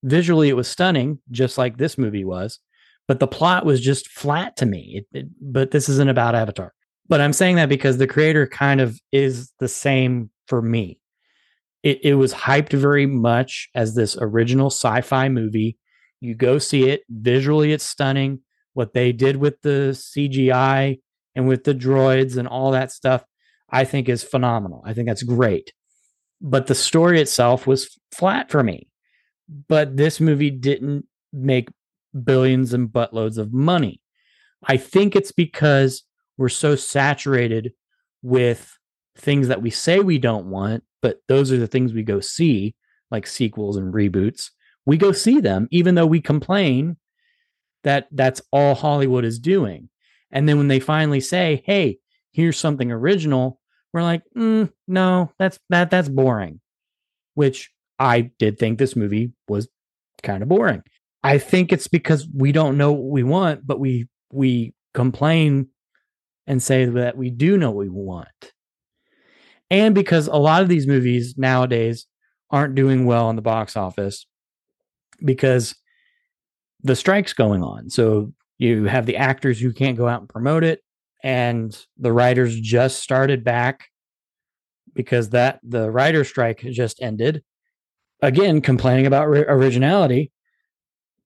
Visually, 0.04 0.50
it 0.50 0.56
was 0.56 0.68
stunning, 0.68 1.20
just 1.32 1.58
like 1.58 1.78
this 1.78 1.98
movie 1.98 2.26
was, 2.26 2.60
but 3.08 3.20
the 3.20 3.28
plot 3.28 3.66
was 3.66 3.82
just 3.82 4.08
flat 4.10 4.58
to 4.58 4.66
me. 4.66 5.04
It, 5.12 5.18
it- 5.20 5.28
but 5.42 5.72
this 5.72 5.90
isn't 5.90 6.10
about 6.10 6.36
Avatar. 6.36 6.74
But 7.08 7.22
I'm 7.22 7.34
saying 7.34 7.58
that 7.58 7.70
because 7.70 7.98
the 7.98 8.08
creator 8.08 8.48
kind 8.48 8.82
of 8.82 9.00
is 9.12 9.52
the 9.60 9.68
same 9.68 10.32
for 10.48 10.62
me. 10.62 11.00
It, 11.84 12.00
it 12.04 12.16
was 12.16 12.34
hyped 12.34 12.74
very 12.74 13.06
much 13.06 13.70
as 13.76 13.94
this 13.94 14.18
original 14.20 14.68
sci 14.72 15.02
fi 15.02 15.30
movie. 15.30 15.78
You 16.20 16.34
go 16.34 16.58
see 16.58 16.90
it. 16.90 17.02
Visually, 17.10 17.74
it's 17.74 17.86
stunning. 17.86 18.40
What 18.74 18.94
they 18.94 19.12
did 19.12 19.36
with 19.38 19.62
the 19.62 19.92
CGI 19.94 21.00
and 21.36 21.48
with 21.48 21.64
the 21.64 21.76
droids 21.76 22.38
and 22.38 22.48
all 22.48 22.72
that 22.72 22.92
stuff, 22.92 23.24
I 23.70 23.86
think 23.86 24.10
is 24.10 24.24
phenomenal. 24.24 24.82
I 24.84 24.94
think 24.94 25.08
that's 25.08 25.24
great. 25.24 25.72
But 26.42 26.66
the 26.68 26.76
story 26.76 27.22
itself 27.22 27.68
was 27.68 27.96
flat 28.12 28.50
for 28.50 28.64
me. 28.64 28.88
But 29.68 29.96
this 29.96 30.20
movie 30.20 30.50
didn't 30.50 31.06
make 31.32 31.70
billions 32.24 32.74
and 32.74 32.90
buttloads 32.90 33.38
of 33.38 33.54
money. 33.54 34.02
I 34.64 34.78
think 34.78 35.16
it's 35.16 35.32
because 35.32 36.04
we're 36.38 36.50
so 36.50 36.76
saturated 36.76 37.74
with 38.22 38.78
things 39.18 39.48
that 39.48 39.62
we 39.62 39.70
say 39.70 40.00
we 40.00 40.18
don't 40.18 40.48
want, 40.48 40.84
but 41.02 41.20
those 41.28 41.52
are 41.52 41.58
the 41.58 41.68
things 41.68 41.94
we 41.94 42.04
go 42.04 42.20
see, 42.20 42.76
like 43.12 43.28
sequels 43.28 43.78
and 43.78 43.94
reboots. 43.94 44.50
We 44.86 44.98
go 44.98 45.12
see 45.12 45.40
them, 45.40 45.68
even 45.72 45.96
though 45.96 46.06
we 46.06 46.22
complain 46.22 46.98
that 47.84 48.08
that's 48.12 48.42
all 48.52 48.76
Hollywood 48.76 49.26
is 49.26 49.40
doing. 49.40 49.90
And 50.32 50.50
then 50.50 50.58
when 50.58 50.68
they 50.68 50.80
finally 50.80 51.22
say, 51.22 51.64
"Hey, 51.66 52.00
here's 52.32 52.58
something 52.58 52.92
original," 52.92 53.60
we're 53.94 54.02
like, 54.02 54.24
mm, 54.36 54.72
"No, 54.88 55.32
that's 55.40 55.60
that 55.70 55.92
that's 55.92 56.10
boring." 56.10 56.60
Which 57.36 57.72
I 58.00 58.32
did 58.40 58.58
think 58.58 58.78
this 58.78 58.96
movie 58.96 59.32
was 59.48 59.70
kind 60.24 60.44
of 60.44 60.50
boring. 60.50 60.84
I 61.26 61.40
think 61.40 61.74
it's 61.74 61.88
because 61.88 62.28
we 62.32 62.52
don't 62.52 62.78
know 62.78 62.92
what 62.92 63.10
we 63.10 63.24
want, 63.24 63.66
but 63.66 63.80
we 63.80 64.08
we 64.32 64.74
complain 64.94 65.70
and 66.46 66.62
say 66.62 66.86
that 66.86 67.18
we 67.18 67.32
do 67.32 67.58
know 67.58 67.72
what 67.72 67.86
we 67.86 67.90
want. 67.90 68.28
And 69.72 69.96
because 69.96 70.28
a 70.28 70.36
lot 70.36 70.62
of 70.62 70.70
these 70.70 70.86
movies 70.86 71.34
nowadays 71.36 72.06
aren't 72.52 72.76
doing 72.76 73.08
well 73.08 73.32
in 73.32 73.36
the 73.36 73.42
box 73.42 73.76
office 73.76 74.28
because 75.24 75.76
the 76.84 76.96
strike's 76.96 77.34
going 77.34 77.64
on. 77.64 77.90
So 77.90 78.32
you 78.60 78.86
have 78.86 79.08
the 79.08 79.18
actors 79.18 79.60
who 79.60 79.74
can't 79.74 79.98
go 79.98 80.08
out 80.08 80.20
and 80.20 80.30
promote 80.30 80.64
it 80.64 80.82
and 81.24 81.76
the 81.98 82.14
writers 82.14 82.60
just 82.60 83.00
started 83.00 83.44
back 83.44 83.88
because 84.94 85.32
that 85.32 85.60
the 85.64 85.90
writer 85.90 86.24
strike 86.24 86.60
just 86.60 87.02
ended 87.02 87.44
again 88.22 88.62
complaining 88.62 89.08
about 89.08 89.28
originality 89.28 90.32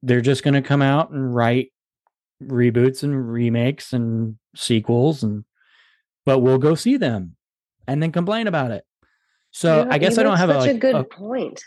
they're 0.01 0.21
just 0.21 0.43
going 0.43 0.53
to 0.53 0.61
come 0.61 0.81
out 0.81 1.11
and 1.11 1.33
write 1.33 1.71
reboots 2.43 3.03
and 3.03 3.31
remakes 3.31 3.93
and 3.93 4.37
sequels 4.55 5.23
and 5.23 5.43
but 6.25 6.39
we'll 6.39 6.57
go 6.57 6.75
see 6.75 6.97
them 6.97 7.35
and 7.87 8.01
then 8.03 8.11
complain 8.11 8.47
about 8.47 8.71
it. 8.71 8.83
So 9.51 9.87
I 9.89 9.97
guess 9.97 10.17
I 10.17 10.23
don't 10.23 10.37
have 10.37 10.49
such 10.49 10.57
a, 10.57 10.59
like, 10.59 10.71
a 10.75 10.77
good 10.79 10.95
a, 10.95 11.03
point. 11.03 11.63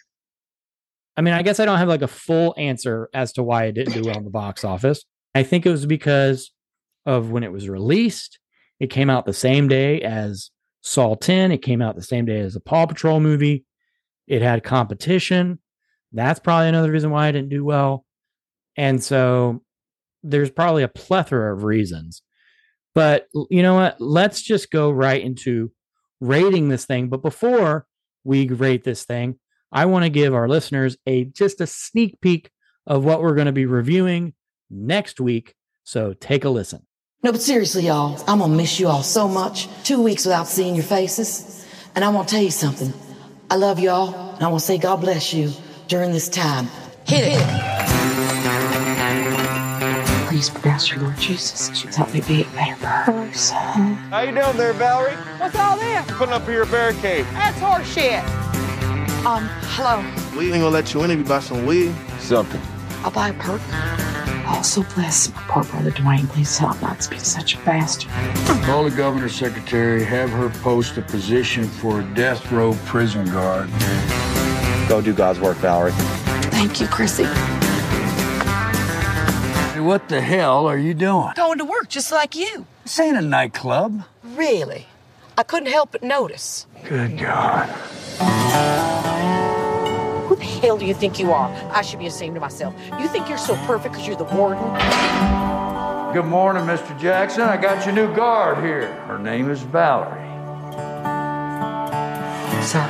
I 1.17 1.21
mean, 1.21 1.35
I 1.35 1.43
guess 1.43 1.59
I 1.59 1.65
don't 1.65 1.79
have 1.79 1.89
like 1.89 2.03
a 2.03 2.09
full 2.09 2.55
answer 2.57 3.09
as 3.13 3.33
to 3.35 3.43
why 3.43 3.65
it 3.65 3.73
didn't 3.73 3.95
do 3.95 4.03
well 4.03 4.17
in 4.17 4.25
the 4.25 4.31
box 4.31 4.65
office. 4.65 5.05
I 5.35 5.43
think 5.43 5.67
it 5.67 5.71
was 5.71 5.85
because 5.85 6.53
of 7.07 7.31
when 7.31 7.43
it 7.43 7.53
was 7.53 7.69
released. 7.69 8.39
It 8.79 8.89
came 8.89 9.11
out 9.11 9.27
the 9.27 9.33
same 9.33 9.69
day 9.69 10.01
as 10.01 10.51
Saw 10.83 11.15
10. 11.15 11.53
It 11.53 11.59
came 11.59 11.83
out 11.83 11.97
the 11.97 12.03
same 12.03 12.25
day 12.25 12.39
as 12.41 12.55
the 12.55 12.61
Paw 12.61 12.87
Patrol 12.87 13.21
movie. 13.21 13.65
It 14.27 14.43
had 14.43 14.63
competition. 14.63 15.59
That's 16.13 16.41
probably 16.41 16.69
another 16.69 16.93
reason 16.93 17.11
why 17.11 17.29
I 17.29 17.33
didn't 17.33 17.51
do 17.51 17.65
well. 17.65 18.05
And 18.77 19.03
so 19.03 19.63
there's 20.23 20.51
probably 20.51 20.83
a 20.83 20.89
plethora 20.89 21.55
of 21.55 21.65
reasons. 21.65 22.23
But 22.95 23.27
you 23.51 23.63
know 23.63 23.75
what? 23.75 24.01
Let's 24.01 24.43
just 24.43 24.71
go 24.71 24.91
right 24.91 25.23
into 25.23 25.73
rating 26.21 26.69
this 26.69 26.85
thing. 26.85 27.09
But 27.09 27.23
before 27.23 27.87
we 28.25 28.49
rate 28.49 28.85
this 28.85 29.05
thing, 29.05 29.39
I 29.73 29.87
want 29.87 30.05
to 30.05 30.11
give 30.11 30.35
our 30.35 30.49
listeners 30.49 30.97
a 31.07 31.25
just 31.25 31.61
a 31.61 31.67
sneak 31.67 32.21
peek 32.21 32.51
of 32.87 33.05
what 33.05 33.23
we're 33.23 33.35
going 33.35 33.47
to 33.47 33.53
be 33.53 33.67
reviewing 33.67 34.35
next 34.71 35.21
week. 35.21 35.55
So 35.85 36.13
take 36.13 36.45
a 36.45 36.51
listen. 36.51 36.87
No, 37.23 37.33
but 37.33 37.41
seriously, 37.41 37.87
y'all, 37.87 38.23
I'm 38.27 38.39
going 38.39 38.51
to 38.51 38.57
miss 38.57 38.81
you 38.81 38.89
all 38.89 39.03
so 39.03 39.29
much. 39.29 39.69
Two 39.85 40.03
weeks 40.03 40.25
without 40.25 40.49
seeing 40.49 40.75
your 40.75 40.85
faces. 40.85 41.67
And 41.95 42.05
I 42.05 42.09
want 42.09 42.29
to 42.29 42.35
tell 42.35 42.43
you 42.43 42.51
something. 42.51 42.93
I 43.51 43.57
love 43.57 43.79
y'all, 43.79 44.35
and 44.35 44.43
I 44.43 44.49
want 44.49 44.61
to 44.61 44.67
say 44.67 44.79
God 44.79 45.01
bless 45.01 45.33
you 45.33 45.53
during 45.89 46.13
this 46.13 46.29
time. 46.29 46.67
Hit 47.07 47.25
it. 47.25 47.82
Please 50.43 50.51
pronounce 50.51 50.91
your 50.91 51.03
Lord 51.03 51.17
Jesus. 51.19 51.95
Help 51.95 52.13
me 52.13 52.21
be 52.23 52.43
a 52.43 52.45
better 52.47 52.75
person. 53.05 53.55
How 54.11 54.23
you 54.23 54.33
doing 54.33 54.57
there, 54.57 54.73
Valerie? 54.73 55.15
What's 55.39 55.55
all 55.55 55.77
this? 55.77 56.05
Putting 56.11 56.35
up 56.35 56.45
here 56.49 56.63
a 56.63 56.67
barricade. 56.67 57.25
That's 57.27 57.57
horseshit. 57.61 58.25
Um, 59.25 59.49
hello. 59.77 60.01
We 60.37 60.47
ain't 60.47 60.55
gonna 60.55 60.71
let 60.71 60.93
you 60.93 61.05
in 61.05 61.13
if 61.13 61.19
you 61.19 61.25
buy 61.25 61.39
some 61.39 61.65
weed. 61.65 61.95
Something. 62.19 62.61
I'll 63.05 63.13
buy 63.13 63.29
a 63.29 63.35
perk. 63.35 63.61
Also 64.49 64.83
bless 64.97 65.33
my 65.33 65.43
poor 65.43 65.63
brother 65.63 65.93
Dwayne. 65.93 66.29
Please 66.29 66.59
help 66.59 66.83
not 66.83 66.99
to 67.03 67.11
be 67.11 67.21
such 67.21 67.55
a 67.55 67.59
bastard. 67.59 68.11
Call 68.65 68.83
the 68.83 68.91
governor's 68.91 69.37
secretary. 69.37 70.03
Have 70.03 70.31
her 70.31 70.49
post 70.49 70.99
a 70.99 71.03
position 71.03 71.69
for 71.69 72.01
a 72.01 72.15
death 72.15 72.51
row 72.51 72.77
prison 72.87 73.27
guard. 73.27 73.71
Go 74.89 75.01
do 75.01 75.15
God's 75.15 75.39
work, 75.39 75.59
Valerie. 75.59 75.93
Thank 76.51 76.81
you, 76.81 76.89
Chrissy 76.89 77.29
what 79.83 80.09
the 80.09 80.21
hell 80.21 80.67
are 80.67 80.79
you 80.79 80.95
doing? 80.95 81.33
Going 81.37 81.59
to 81.59 81.65
work 81.65 81.89
just 81.89 82.13
like 82.13 82.35
you. 82.35 82.67
This 82.85 82.99
ain't 83.01 83.17
a 83.17 83.21
nightclub. 83.21 84.05
Really? 84.23 84.87
I 85.37 85.43
couldn't 85.43 85.71
help 85.71 85.93
but 85.93 86.03
notice. 86.03 86.67
Good 86.85 87.19
God. 87.19 87.69
Who 90.27 90.37
the 90.37 90.45
hell 90.45 90.79
do 90.79 90.87
you 90.87 90.95
think 90.95 91.19
you 91.19 91.33
are? 91.33 91.51
I 91.73 91.83
should 91.83 91.99
be 91.99 92.07
ashamed 92.07 92.37
of 92.37 92.43
myself. 92.43 92.75
You 92.99 93.09
think 93.09 93.29
you're 93.29 93.39
so 93.39 93.57
perfect 93.67 93.93
because 93.93 94.07
you're 94.07 94.17
the 94.17 94.25
warden? 94.25 94.63
Good 96.13 96.27
morning, 96.27 96.65
Mr. 96.65 96.99
Jackson. 97.01 97.43
I 97.43 97.57
got 97.57 97.85
your 97.87 97.95
new 97.95 98.15
guard 98.15 98.63
here. 98.65 98.93
Her 99.07 99.19
name 99.19 99.51
is 99.51 99.63
Valerie. 99.63 100.21
Sir. 102.63 102.87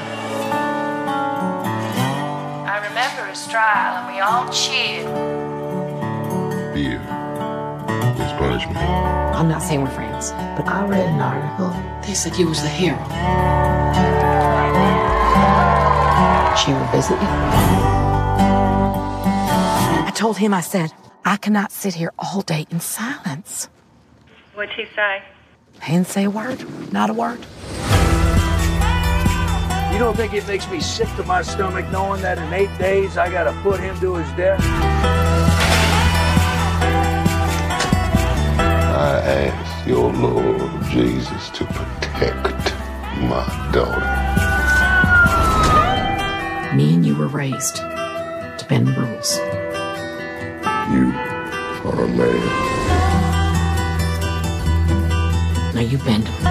I 2.66 2.86
remember 2.88 3.26
his 3.30 3.46
trial, 3.46 4.04
and 4.04 4.14
we 4.14 4.20
all 4.20 4.48
cheered 4.52 5.41
fear 6.82 7.00
is 8.24 8.32
punishment. 8.38 8.76
I'm 8.76 9.48
not 9.48 9.62
saying 9.62 9.82
we're 9.82 9.90
friends, 9.90 10.32
but 10.56 10.66
I 10.66 10.84
read 10.86 11.06
an 11.06 11.20
article. 11.20 11.70
They 12.04 12.14
said 12.14 12.36
you 12.36 12.48
was 12.48 12.60
the 12.62 12.68
hero. 12.68 12.98
She 16.58 16.72
ever 16.72 16.88
visit 16.92 17.20
you? 17.22 17.28
I 20.08 20.12
told 20.14 20.36
him, 20.38 20.52
I 20.52 20.60
said, 20.60 20.92
I 21.24 21.36
cannot 21.36 21.70
sit 21.70 21.94
here 21.94 22.12
all 22.18 22.42
day 22.42 22.66
in 22.70 22.80
silence. 22.80 23.68
What'd 24.54 24.74
he 24.74 24.86
say? 24.96 25.22
He 25.82 25.92
didn't 25.92 26.08
say 26.08 26.24
a 26.24 26.30
word. 26.30 26.60
Not 26.92 27.10
a 27.10 27.12
word. 27.12 27.38
You 29.92 29.98
don't 29.98 30.16
think 30.16 30.34
it 30.34 30.46
makes 30.48 30.68
me 30.68 30.80
sick 30.80 31.08
to 31.16 31.22
my 31.24 31.42
stomach 31.42 31.88
knowing 31.92 32.22
that 32.22 32.38
in 32.38 32.52
eight 32.52 32.76
days 32.78 33.16
I 33.16 33.30
gotta 33.30 33.52
put 33.62 33.78
him 33.78 33.98
to 34.00 34.16
his 34.16 34.30
death? 34.32 35.01
I 39.02 39.18
ask 39.18 39.84
your 39.84 40.12
Lord 40.12 40.84
Jesus 40.84 41.50
to 41.50 41.64
protect 41.64 42.72
my 43.18 43.44
daughter. 43.72 44.06
Me 46.76 46.94
and 46.94 47.04
you 47.04 47.16
were 47.16 47.26
raised 47.26 47.78
to 47.78 48.64
bend 48.68 48.86
the 48.86 48.92
rules. 48.92 49.38
You 50.92 51.12
are 51.84 52.04
a 52.04 52.06
man. 52.06 52.42
Now 55.74 55.80
you 55.80 55.98
bend 55.98 56.28
them. 56.28 56.46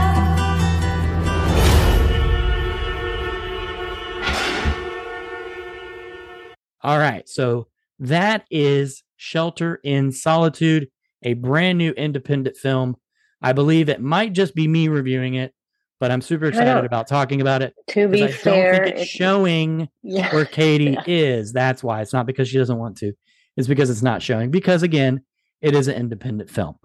All 6.82 7.00
right. 7.00 7.30
So 7.30 7.70
that 7.98 8.46
is 8.52 9.04
Shelter 9.16 9.80
in 9.86 10.12
Solitude 10.12 10.90
a 11.24 11.34
brand 11.34 11.78
new 11.78 11.92
independent 11.92 12.58
film. 12.58 12.96
I 13.42 13.54
believe 13.54 13.90
it 13.90 14.02
might 14.02 14.34
just 14.34 14.54
be 14.56 14.68
me 14.68 14.88
reviewing 14.88 15.36
it, 15.36 15.54
but 16.00 16.12
I'm 16.12 16.22
super 16.22 16.46
excited 16.46 16.86
about 16.86 17.08
talking 17.08 17.42
about 17.42 17.62
it. 17.62 17.74
To 17.90 18.08
be 18.08 18.24
I 18.24 18.32
fair, 18.32 18.74
don't 18.74 18.84
think 18.86 18.98
it's, 18.98 19.10
showing 19.10 19.90
yeah. 20.04 20.34
where 20.34 20.46
Katy 20.46 20.92
yeah. 20.92 21.04
is. 21.08 21.54
That's 21.54 21.84
why 21.84 22.02
it's 22.02 22.14
not 22.14 22.26
because 22.26 22.50
she 22.50 22.58
doesn't 22.58 22.78
want 22.78 22.98
to. 22.98 23.14
It's 23.58 23.68
because 23.68 23.90
it's 23.90 24.02
not 24.02 24.22
showing. 24.22 24.52
Because 24.52 24.84
again, 24.84 25.22
it 25.62 25.76
is 25.76 25.88
an 25.88 25.96
independent 25.96 26.50
film. 26.50 26.76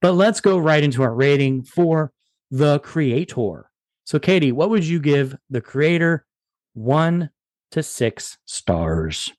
But 0.00 0.12
let's 0.12 0.40
go 0.40 0.58
right 0.58 0.82
into 0.82 1.02
our 1.02 1.14
rating 1.14 1.62
for 1.62 2.12
the 2.50 2.80
creator. 2.80 3.70
So, 4.04 4.18
Katy, 4.18 4.52
what 4.52 4.70
would 4.70 4.84
you 4.84 5.00
give 5.00 5.36
the 5.48 5.60
creator 5.60 6.26
one 6.74 7.30
to 7.70 7.82
six 7.82 8.38
stars? 8.44 9.32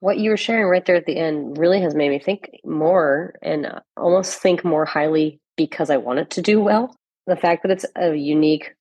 What 0.00 0.18
you 0.18 0.30
were 0.30 0.36
sharing 0.36 0.66
right 0.66 0.84
there 0.84 0.96
at 0.96 1.06
the 1.06 1.16
end 1.16 1.58
really 1.58 1.80
has 1.80 1.94
made 1.94 2.10
me 2.10 2.18
think 2.18 2.50
more 2.64 3.34
and 3.42 3.66
uh, 3.66 3.80
almost 3.96 4.40
think 4.40 4.64
more 4.64 4.84
highly 4.84 5.40
because 5.56 5.90
I 5.90 5.96
want 5.96 6.18
it 6.18 6.30
to 6.30 6.42
do 6.42 6.60
well. 6.60 6.94
The 7.26 7.36
fact 7.36 7.62
that 7.62 7.72
it's 7.72 7.86
a 7.96 8.14
unique 8.14 8.74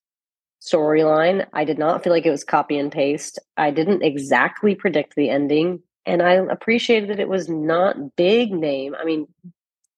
storyline. 0.62 1.46
I 1.54 1.64
did 1.64 1.78
not 1.78 2.04
feel 2.04 2.12
like 2.12 2.26
it 2.26 2.32
was 2.32 2.44
copy 2.44 2.78
and 2.78 2.92
paste. 2.92 3.40
I 3.58 3.72
didn't 3.72 4.04
exactly 4.04 4.76
predict 4.76 5.16
the 5.16 5.30
ending. 5.30 5.82
And 6.06 6.22
I 6.22 6.34
appreciated 6.34 7.10
that 7.10 7.20
it 7.20 7.30
was 7.30 7.50
not 7.50 8.16
big 8.16 8.52
name. 8.52 8.96
I 9.00 9.06
mean, 9.06 9.28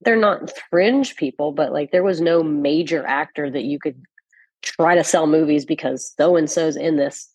they're 0.02 0.16
not 0.16 0.54
fringe 0.70 1.16
people, 1.16 1.52
but 1.52 1.74
like 1.74 1.92
there 1.92 2.04
was 2.04 2.22
no 2.22 2.44
major 2.44 3.06
actor 3.06 3.50
that 3.50 3.64
you 3.64 3.80
could 3.80 4.02
try 4.62 4.96
to 4.96 5.04
sell 5.04 5.28
movies 5.28 5.66
because 5.66 6.14
so 6.18 6.36
and 6.36 6.50
so's 6.50 6.78
in 6.78 6.98
this. 6.98 7.30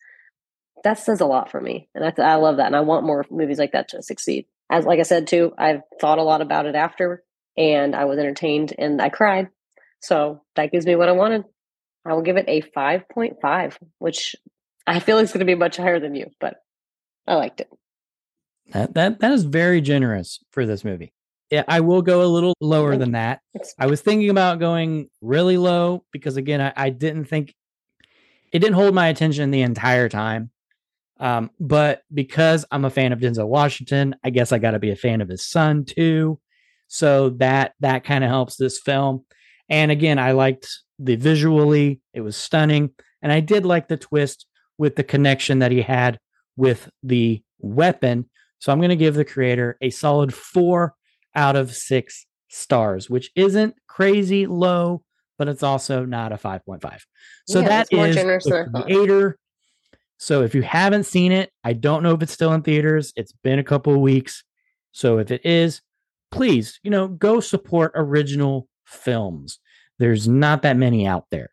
That 0.85 0.99
says 0.99 1.21
a 1.21 1.27
lot 1.27 1.51
for 1.51 1.61
me, 1.61 1.89
and 1.95 2.05
I, 2.05 2.13
I 2.23 2.35
love 2.37 2.57
that, 2.57 2.67
and 2.67 2.77
I 2.77 2.81
want 2.81 3.07
more 3.07 3.25
movies 3.31 3.59
like 3.59 3.73
that 3.73 3.89
to 3.89 4.03
succeed. 4.03 4.47
As 4.71 4.85
like 4.85 5.01
I 5.01 5.05
said 5.05 5.27
too, 5.27 5.53
I've 5.59 5.83
thought 6.01 6.19
a 6.19 6.23
lot 6.23 6.41
about 6.41 6.67
it 6.67 6.75
after, 6.75 7.23
and 7.57 7.95
I 7.95 8.07
was 8.07 8.19
entertained 8.19 8.75
and 8.79 9.01
I 9.01 9.09
cried. 9.09 9.49
So 10.01 10.43
that 10.57 10.73
gives 10.73 10.87
me 10.87 10.97
what 10.97 11.09
I 11.09 11.13
wanted. 11.13 11.45
I 12.05 12.15
will 12.15 12.23
give 12.23 12.37
it 12.37 12.47
a 12.49 12.63
five 12.75 13.09
point 13.09 13.37
five, 13.41 13.79
which 13.99 14.35
I 14.87 14.99
feel 14.99 15.19
is 15.19 15.31
going 15.31 15.41
to 15.41 15.47
be 15.47 15.55
much 15.55 15.77
higher 15.77 16.01
than 16.01 16.15
you, 16.15 16.31
but 16.41 16.57
I 17.27 17.35
liked 17.35 17.61
it. 17.61 17.69
That 18.73 18.95
that 18.95 19.21
that 19.21 19.33
is 19.33 19.45
very 19.45 19.81
generous 19.81 20.41
for 20.51 20.67
this 20.67 20.85
movie. 20.85 21.13
Yeah, 21.51 21.65
I 21.69 21.81
will 21.81 22.01
go 22.01 22.23
a 22.23 22.25
little 22.25 22.55
lower 22.63 22.97
than 22.97 23.13
that. 23.13 23.41
I 23.79 23.87
was 23.87 24.01
thinking 24.01 24.31
about 24.31 24.59
going 24.59 25.11
really 25.21 25.59
low 25.59 26.03
because 26.11 26.39
again, 26.39 26.63
I, 26.63 26.73
I 26.75 26.89
didn't 26.89 27.27
think 27.27 27.55
it 28.53 28.61
didn't 28.61 28.75
hold 28.75 28.95
my 28.95 29.09
attention 29.09 29.51
the 29.51 29.61
entire 29.61 30.09
time. 30.09 30.51
Um, 31.21 31.51
but 31.61 32.03
because 32.13 32.65
I'm 32.71 32.85
a 32.85 32.91
fan 32.91 33.13
of 33.13 33.21
Denzel 33.21 33.47
Washington, 33.47 34.17
I 34.25 34.31
guess 34.31 34.53
I 34.53 34.59
got 34.59 34.73
to 34.73 34.79
be 34.79 34.91
a 34.91 34.97
fan 34.97 35.21
of 35.21 35.29
his 35.29 35.45
son 35.45 35.85
too. 35.85 36.41
So 36.89 37.31
that 37.31 37.75
that 37.81 38.05
kind 38.05 38.25
of 38.25 38.31
helps 38.31 38.57
this 38.57 38.79
film. 38.79 39.25
And 39.69 39.91
again, 39.91 40.19
I 40.19 40.33
liked 40.33 40.69
the 40.99 41.17
visually; 41.17 42.01
it 42.13 42.21
was 42.21 42.37
stunning, 42.37 42.91
and 43.23 43.33
I 43.33 43.41
did 43.41 43.65
like 43.65 43.89
the 43.89 43.97
twist 43.97 44.47
with 44.79 44.97
the 44.97 45.05
connection 45.05 45.61
that 45.61 45.73
he 45.73 45.83
had 45.83 46.19
with 46.57 46.91
the 47.03 47.43
weapon. 47.59 48.29
So 48.59 48.73
I'm 48.73 48.79
going 48.79 48.91
to 48.91 48.97
give 48.97 49.15
the 49.15 49.25
creator 49.25 49.77
a 49.81 49.91
solid 49.91 50.35
four 50.35 50.95
out 51.35 51.57
of 51.57 51.75
six 51.75 52.27
stars, 52.49 53.09
which 53.09 53.31
isn't 53.35 53.75
crazy 53.87 54.47
low, 54.47 55.03
but 55.39 55.49
it's 55.49 55.63
also 55.63 56.05
not 56.05 56.33
a 56.33 56.37
5.5. 56.37 57.01
So 57.49 57.61
Yeah, 57.61 57.69
that 57.69 57.93
is 57.93 58.15
generous 58.15 58.45
than 58.45 58.71
I 58.75 58.79
the 58.79 58.83
creator. 58.85 59.39
So 60.23 60.45
if 60.45 60.55
you 60.55 60.63
haven't 60.63 61.03
seen 61.03 61.33
it, 61.33 61.51
I 61.65 61.73
don't 61.73 62.05
know 62.05 62.15
if 62.15 62.23
it's 62.23 62.33
still 62.33 62.53
in 62.53 62.63
theaters. 62.63 63.13
It's 63.17 63.33
been 63.43 63.59
a 63.59 63.65
couple 63.65 63.93
of 63.93 63.99
weeks. 63.99 64.45
So 64.93 65.19
if 65.19 65.33
it 65.33 65.45
is, 65.45 65.83
please, 66.31 66.79
you 66.85 66.93
know, 66.93 67.09
go 67.09 67.41
support 67.41 67.91
original 67.97 68.69
films. 68.85 69.59
There's 69.99 70.29
not 70.29 70.63
that 70.63 70.77
many 70.77 71.09
out 71.09 71.25
there. 71.33 71.51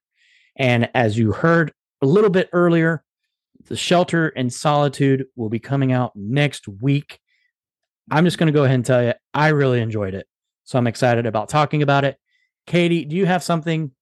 And 0.56 0.88
as 0.94 1.18
you 1.18 1.32
heard 1.32 1.74
a 2.04 2.06
little 2.06 2.30
bit 2.30 2.48
earlier, 2.54 3.04
The 3.70 3.76
Shelter 3.76 4.30
in 4.30 4.52
Solitude 4.52 5.26
will 5.36 5.50
be 5.50 5.58
coming 5.58 5.92
out 5.92 6.12
next 6.16 6.68
week. 6.68 7.20
I'm 8.12 8.24
just 8.24 8.38
going 8.38 8.54
to 8.54 8.56
go 8.56 8.66
ahead 8.66 8.76
and 8.76 8.86
tell 8.86 9.04
you, 9.04 9.14
I 9.34 9.48
really 9.48 9.82
enjoyed 9.82 10.14
it. 10.14 10.28
So 10.66 10.78
I'm 10.78 10.86
excited 10.86 11.26
about 11.26 11.50
talking 11.50 11.82
about 11.82 12.06
it. 12.06 12.18
Katy, 12.68 13.06
do 13.06 13.16
you 13.16 13.26
have 13.26 13.42
something 13.42 13.94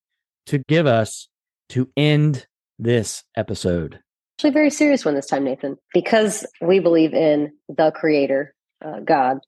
to 0.48 0.60
give 0.68 0.88
us 0.88 1.30
to 1.70 1.90
end 1.96 2.48
this 2.78 3.24
episode? 3.34 4.02
Actually, 4.38 4.52
very 4.52 4.70
serious 4.70 5.04
one 5.04 5.16
this 5.16 5.26
time, 5.26 5.46
Nathan, 5.46 5.78
because 5.96 6.46
we 6.62 6.78
believe 6.78 7.16
in 7.16 7.54
the 7.70 7.90
Creator, 7.90 8.54
uh, 8.86 9.00
God. 9.00 9.40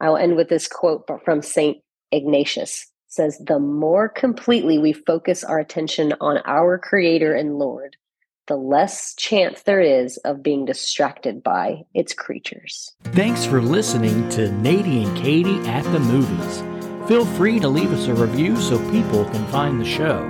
I 0.00 0.10
will 0.10 0.18
end 0.18 0.36
with 0.36 0.50
this 0.50 0.68
quote 0.68 1.08
from 1.24 1.40
Saint 1.40 1.78
Ignatius. 2.12 2.82
It 2.82 3.12
says, 3.14 3.38
"The 3.38 3.58
more 3.58 4.06
completely 4.06 4.76
we 4.76 4.92
focus 4.92 5.44
our 5.44 5.58
attention 5.58 6.12
on 6.20 6.42
our 6.44 6.76
Creator 6.76 7.32
and 7.32 7.58
Lord, 7.58 7.96
the 8.46 8.58
less 8.58 9.14
chance 9.14 9.62
there 9.62 9.80
is 9.80 10.18
of 10.18 10.42
being 10.42 10.66
distracted 10.66 11.42
by 11.42 11.84
its 11.94 12.12
creatures." 12.12 12.92
Thanks 13.04 13.46
for 13.46 13.62
listening 13.62 14.28
to 14.28 14.50
Natey 14.50 15.06
and 15.06 15.16
Katy 15.16 15.56
at 15.66 15.84
the 15.84 16.00
movies. 16.00 17.08
Feel 17.08 17.24
free 17.24 17.58
to 17.60 17.68
leave 17.68 17.94
us 17.94 18.08
a 18.08 18.14
review 18.14 18.56
so 18.56 18.78
people 18.90 19.24
can 19.24 19.46
find 19.46 19.80
the 19.80 19.86
show. 19.86 20.28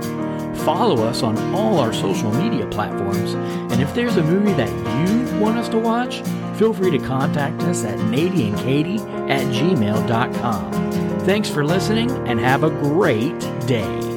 Follow 0.63 1.03
us 1.03 1.21
on 1.23 1.37
all 1.53 1.79
our 1.79 1.93
social 1.93 2.31
media 2.31 2.65
platforms, 2.67 3.33
and 3.33 3.81
if 3.81 3.93
there's 3.93 4.17
a 4.17 4.23
movie 4.23 4.53
that 4.53 4.69
you 4.69 5.39
want 5.39 5.57
us 5.57 5.69
to 5.69 5.77
watch, 5.77 6.21
feel 6.57 6.73
free 6.73 6.91
to 6.91 6.99
contact 6.99 7.61
us 7.63 7.83
at 7.83 7.97
nadieandkatie 7.99 9.29
at 9.29 9.45
gmail.com. 9.53 10.71
Thanks 11.21 11.49
for 11.49 11.65
listening 11.65 12.11
and 12.27 12.39
have 12.39 12.63
a 12.63 12.69
great 12.69 13.39
day. 13.67 14.14